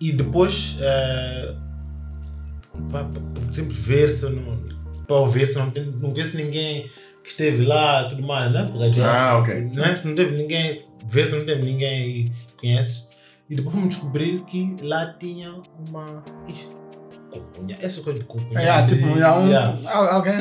[0.00, 1.54] e depois eh,
[2.90, 3.06] para
[3.52, 4.58] sempre ver se não
[5.06, 6.90] para ouvir se não tem não conhece ninguém
[7.22, 8.68] que esteve lá e tudo mais, né?
[8.72, 9.60] Porque Ah, ok.
[9.74, 9.94] né?
[9.96, 13.10] Se não teve ninguém, ver se não teve ninguém que conhece.
[13.50, 15.52] E depois vamos descobrir que lá tinha
[15.88, 16.24] uma.
[16.48, 16.68] Ixi,
[17.54, 17.76] cunha.
[17.80, 18.58] Essa coisa de cunha.
[18.58, 20.32] É, de, tipo, é um, yeah, al- alguém.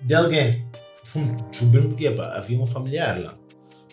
[0.00, 0.66] de alguém.
[1.04, 3.34] Fomos descobrir porque epá, havia um familiar lá.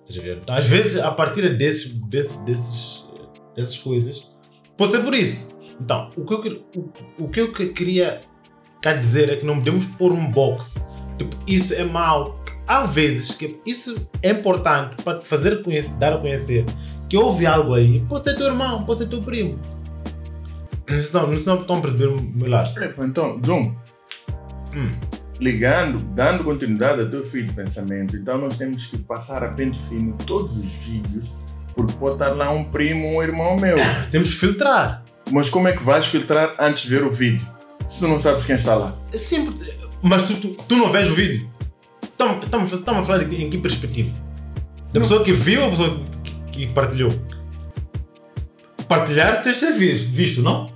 [0.10, 3.06] Então, às vezes, a partir desses, desses, desses,
[3.56, 4.32] dessas coisas,
[4.78, 5.56] pode ser por isso.
[5.80, 8.22] Então, o que eu, o, o que eu que- queria
[8.82, 10.88] cá dizer é que não podemos pôr um box.
[11.18, 12.40] Tipo, isso é mau.
[12.68, 16.66] Há vezes que isso é importante para te fazer conhecer, dar a conhecer
[17.10, 18.00] que houve algo aí.
[18.10, 19.60] Pode ser teu irmão, pode ser teu primo.
[20.88, 22.70] Não estão, não estão estão a perceber o meu lado.
[22.82, 23.76] Epa, Então, Zoom,
[24.74, 24.92] Hum.
[25.40, 29.80] ligando, dando continuidade ao teu fio de pensamento, então nós temos que passar a pente
[29.88, 31.34] fino todos os vídeos,
[31.76, 33.78] porque pode estar lá um primo, um irmão meu.
[34.12, 35.04] Temos que filtrar.
[35.32, 37.46] Mas como é que vais filtrar antes de ver o vídeo?
[37.88, 38.96] Se tu não sabes quem está lá.
[39.14, 39.56] É sempre.
[40.02, 41.50] Mas tu, tu, tu não vês o vídeo?
[42.04, 44.12] Estamos estamos a falar de, em que perspectiva?
[44.94, 46.32] Da pessoa que viu ou da pessoa que,
[46.68, 47.12] que partilhou?
[48.88, 50.68] Partilhar tens de ser vis- visto, não?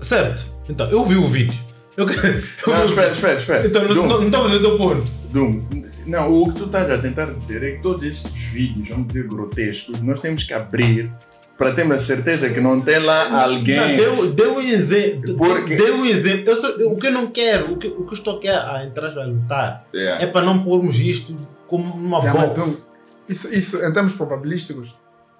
[0.00, 0.44] Certo.
[0.68, 1.58] Então, eu vi o vídeo.
[1.96, 3.66] Eu, eu Não, espera, espera, espera.
[3.66, 5.17] Então, não- Dum, não não estou a fazer o teu ponto.
[5.30, 5.62] Dum,
[6.06, 9.26] não, o que tu estás a tentar dizer é que todos estes vídeos, vamos dizer,
[9.28, 11.10] grotescos, nós temos que abrir
[11.56, 13.96] para termos a certeza que não tem lá Não, alguém.
[13.96, 15.36] deu, deu um exemplo.
[15.36, 16.48] Porque- Deu um exemplo.
[16.50, 18.84] Eu sou- o que eu não quero, o que, o que eu estou aqui a
[18.86, 20.22] entrar a lutar, Yeah.
[20.22, 22.92] é para não pormos isto como uma Yeah, box.
[23.28, 24.96] Isso, isso, em termos probabilísticos,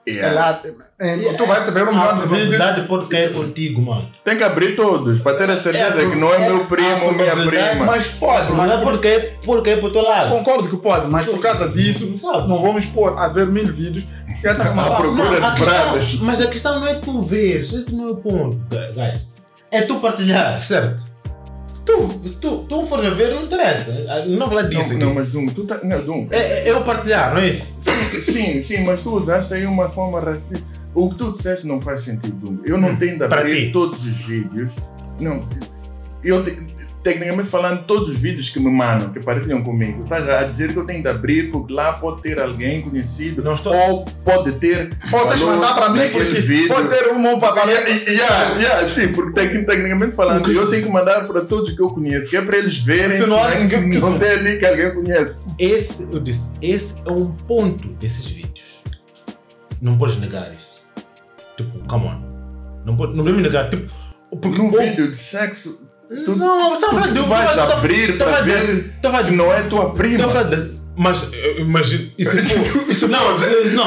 [0.09, 0.35] é Yeah.
[0.41, 0.63] lá.
[1.01, 2.29] em- tu vais saber um A milhão de vídeos.
[2.57, 4.09] probabilidade pode cair contigo, mano.
[4.25, 6.63] Tem que abrir todos para ter a certeza É a que não é pro- meu
[6.63, 7.85] é primo a ou minha prima.
[7.87, 10.31] Mas pode, A mas pode cair, pode cair para o teu lado.
[10.31, 14.07] concordo que pode, mas por causa disso, Não não vamos expor a ver mil vídeos.
[14.41, 16.15] Que essa À procura a de pradas.
[16.21, 18.59] mas a questão não é tu veres, esse não é o ponto,
[18.95, 19.37] guys.
[19.71, 21.03] É tu partilhar, certo?
[21.89, 23.91] Se tu, se tu, tu fores a ver, não interessa.
[24.27, 25.81] Não vou falar disso Não, não, mas Dum, tu tá.
[25.83, 26.29] Não, Dum.
[26.31, 27.77] É, é eu partilhar, não é isso?
[27.81, 30.39] Sim, sim, sim, mas tu usaste aí uma forma.
[30.95, 32.59] O que tu disseste não faz sentido, Dum.
[32.63, 33.73] Eu não Hum, tenho de abrir ti.
[33.73, 34.77] todos os vídeos.
[35.19, 35.43] Não.
[36.23, 36.45] Eu,
[37.13, 40.79] tecnicamente falando, todos os vídeos que me mandam, que partilham comigo, estás a dizer que
[40.79, 44.91] eu tenho de abrir porque lá pode ter alguém conhecido Não estou- ou pode ter.
[45.13, 46.69] Ou tens de valor mandar para mim porque vídeo.
[46.69, 47.69] pode ter um bom papel.
[47.69, 51.81] Yeah, yeah, yeah, sim, porque tec- tecnicamente falando, eu tenho que mandar para todos que
[51.81, 54.95] eu conheço, que é para eles verem Se não ninguém- não tem ali que alguém
[54.95, 55.41] conhece.
[55.59, 58.83] Esse, eu disse, esse é um ponto desses vídeos.
[59.81, 60.87] Não podes negar isso.
[61.57, 62.21] Tipo, come on.
[62.85, 63.71] Não, pode, não podemos negar.
[63.71, 63.91] Tipo,
[64.41, 65.81] porque Num ou- vídeo de sexo,
[66.25, 69.11] tu- não, tá tu, falando de tu um- vais tá- abrir tá para ver tá
[69.11, 70.25] falando se não é tua prima.
[71.01, 72.11] Mas imagino.
[72.19, 72.91] E se for.
[72.91, 73.85] Isso não, se- não.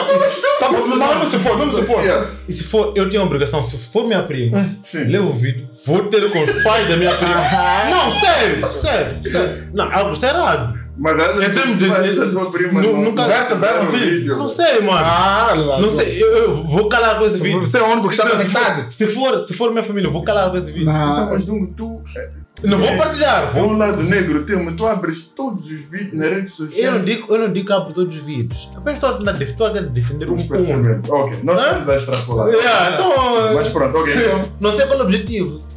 [0.62, 2.00] Tá bom, não, não se for, não se for.
[2.48, 5.04] E se for, eu tenho a obrigação, se for minha prima, Sim.
[5.06, 7.36] levo o vídeo, vou ter com os pais da minha prima.
[7.92, 9.68] Não, sério, sério, sério.
[9.74, 10.80] Não, algo está errado.
[10.98, 14.38] Mas vezes Em termos de- tua prima não- nunca- Já receberam vídeo?
[14.38, 15.00] Não sei, mano.
[15.04, 15.80] Ah, lá.
[15.80, 17.60] Não sei, eu, eu vou calar com esse vídeo.
[17.66, 18.92] Você é o único que está conectado?
[18.94, 20.90] Se for, se for minha família, eu vou calar com esse vídeo.
[20.90, 21.30] Então, Não.
[21.30, 22.02] mas Dungo, tu.
[22.18, 22.32] é,
[22.68, 23.44] Não vou partilhar.
[23.44, 23.70] É Vou...
[23.70, 27.06] um lado negro teu, mas tu abres todos os vídeos nas redes Eu não sociais.
[27.06, 28.70] digo, eu não digo que abro todos os vídeos.
[28.76, 31.14] Apenas estou a tentar def- estou a defender um ponto.
[31.14, 32.50] Ok, nós estamos a extrapolar.
[32.50, 34.42] Yeah, então, Mas pronto, ok, então.
[34.62, 35.71] Não sei qual é o objetivo.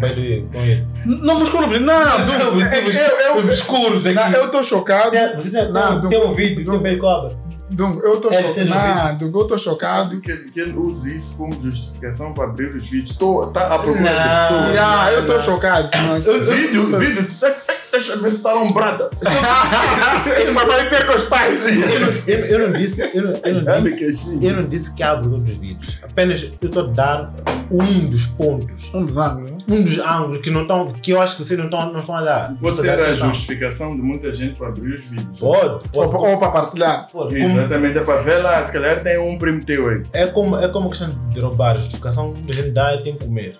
[0.00, 0.94] The way, com isso.
[1.06, 1.78] Não, mas quando.
[1.78, 4.14] Não, Não, eu- eu- eu- escuros aqui.
[4.14, 5.10] não, eu estou chocado.
[5.36, 7.36] Você já Não, tem, tem um vídeo, tem bem cobra.
[7.70, 8.54] Dungo, eu estou É, chocado.
[8.54, 10.20] tens Não, Dungo, eu estou chocado.
[10.22, 13.10] Que ele, que ele usa isso como justificação para abrir os vídeos.
[13.10, 14.38] Está à procura de Não.
[14.38, 14.70] pessoas.
[14.70, 15.90] Yeah, eu estou chocado.
[16.08, 17.66] mas- Vídeo, vídeo de sexo.
[17.68, 19.10] Ei, Deixa eu ver se está lombrada.
[20.54, 21.66] Mas vai ter com os pais.
[21.68, 24.38] Eu não, eu, eu não disse, eu não, eu, não disse, que assim.
[24.46, 25.98] eu não disse que abro todos os vídeos.
[26.02, 27.34] Apenas eu estou a dar
[27.70, 29.57] um dos pontos, Um dos ângulos, né?
[29.68, 32.16] Um dos ângulos que não estão, que eu acho que vocês não estão, não estão
[32.16, 32.54] a dar.
[32.60, 33.32] Pode ser a atenção.
[33.32, 35.38] justificação de muita gente para abrir os vídeos.
[35.38, 36.16] Pode, Ou, pode.
[36.32, 37.08] ou para partilhar.
[37.12, 37.38] pode.
[37.38, 40.02] Como- Exatamente, é para ver lá, se calhar tem um primo teu aí.
[40.12, 41.76] É como, é como a questão de roubar.
[41.76, 43.58] A justificação que a gente dá é tem que comer.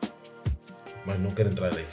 [1.05, 1.85] Mas não quero entrar aí.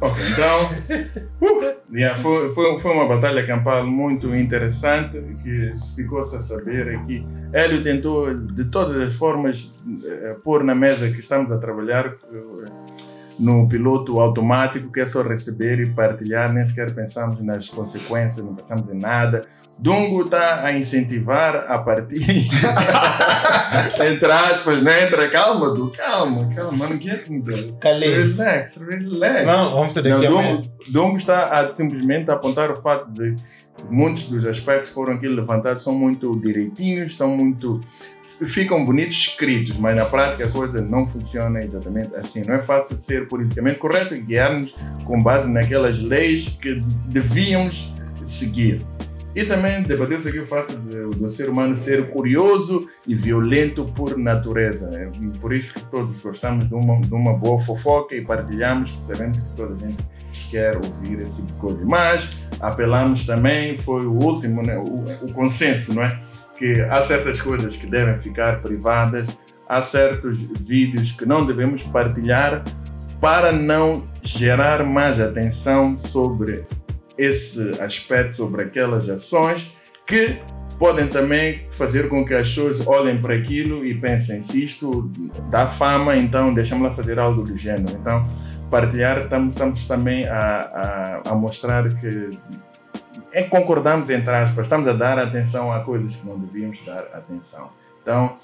[0.00, 1.20] Ok, então.
[1.40, 7.24] uh, yeah, foi, foi, foi uma batalha campal muito interessante que ficou-se a saber aqui.
[7.52, 9.74] Hélio tentou, de todas as formas,
[10.04, 12.70] eh, pôr na mesa que estamos a trabalhar eh,
[13.38, 18.54] no piloto automático, que é só receber e partilhar, nem sequer pensamos nas consequências, não
[18.54, 19.46] pensamos em nada.
[19.78, 22.16] Dungo está a incentivar a partir.
[24.10, 25.28] Entre aspas, não entra.
[25.28, 27.74] Calma, Du, calma, calma, não get me, bro.
[27.78, 28.24] Calei.
[28.24, 29.44] Relax, relax.
[29.44, 30.62] Não, vamos ter Não, daqui a Dongo, amanhã.
[30.92, 33.36] Dongo está a simplesmente apontar o fato de
[33.90, 37.78] muitos dos aspectos que foram aqui levantados são muito direitinhos, são muito.
[38.22, 42.42] ficam bonitos escritos, mas na prática a coisa não funciona exatamente assim.
[42.44, 44.74] Não é fácil ser politicamente correto e guiar-nos
[45.04, 48.80] com base naquelas leis que devíamos seguir.
[49.36, 54.90] E também debateu-se aqui o fato do ser humano ser curioso e violento por natureza.
[54.96, 59.42] É por isso que todos gostamos de uma, de uma boa fofoca e partilhamos, sabemos
[59.42, 59.98] que toda a gente
[60.48, 61.84] quer ouvir esse tipo de coisa.
[61.84, 66.18] Mas apelamos também, foi o último, né, o, o consenso, não é?
[66.56, 69.28] Que há certas coisas que devem ficar privadas,
[69.68, 72.64] há certos vídeos que não devemos partilhar
[73.20, 76.64] para não gerar mais atenção sobre
[77.18, 80.40] esse aspecto, sobre aquelas ações que
[80.78, 85.10] podem também fazer com que as pessoas olhem para aquilo e pensem se isto
[85.50, 87.96] dá fama, então deixamos lá fazer algo do gênero.
[87.96, 88.28] Então,
[88.70, 92.38] partilhar, estamos, estamos também a, a, a mostrar que
[93.32, 97.70] é, concordamos entre aspas, estamos a dar atenção a coisas que não devíamos dar atenção.
[98.02, 98.36] Então,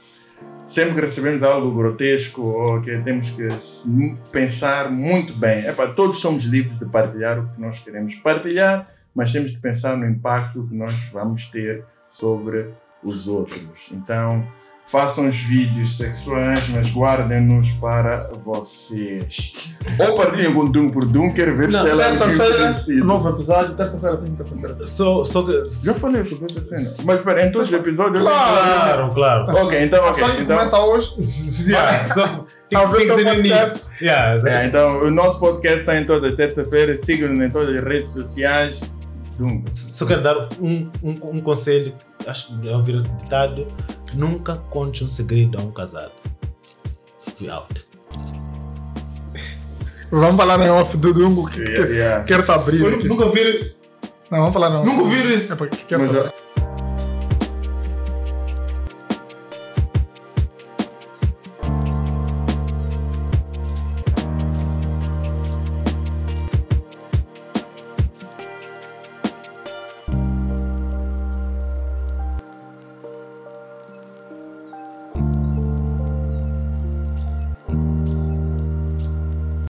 [0.64, 3.49] sempre que recebemos algo grotesco ou que temos que
[4.30, 9.32] pensar muito bem, para todos somos livres de partilhar o que nós queremos partilhar, mas
[9.32, 12.70] temos que pensar no impacto que nós vamos ter sobre
[13.03, 13.90] os outros.
[13.93, 14.47] Então,
[14.85, 19.70] façam os vídeos sexuais, mas guardem-nos para vocês.
[19.99, 24.16] Ou partilhem com Dum por Dum, quero ver Não, se ela é novo episódio, terça-feira
[24.18, 24.87] sim, terça-feira sim.
[24.87, 25.64] Só, só que.
[25.85, 26.91] Já falei sobre essa cena.
[27.05, 28.18] Mas espera, em todos os episódios.
[28.18, 29.53] eu- Claro, claro.
[29.64, 30.24] Ok, então, ok.
[30.24, 31.16] Só que Então, começa hoje.
[31.72, 33.74] Yeah, só- tem Ao que tem que ver ser o no podcast.
[33.76, 33.91] início.
[34.01, 36.95] Yeah, é, então, o nosso podcast sai em toda terça-feira.
[36.95, 38.93] Sigam-nos em todas as redes sociais.
[39.39, 39.64] Dum.
[39.72, 41.95] Só quero dar um, um, um conselho,
[42.26, 43.66] acho que já ouviram esse ditado:
[44.14, 46.12] nunca conte um segredo a um casado.
[47.37, 47.87] Fui out.
[50.11, 52.24] Vamos falar em off do Dungo que, Yeah, que yeah.
[52.24, 53.09] quero se abrir aqui.
[53.09, 53.80] Nunca ouviram isso?
[54.30, 54.85] Não, vamos falar não.
[54.85, 55.53] Nunca ouviram isso?
[55.53, 56.33] É porque quero saber.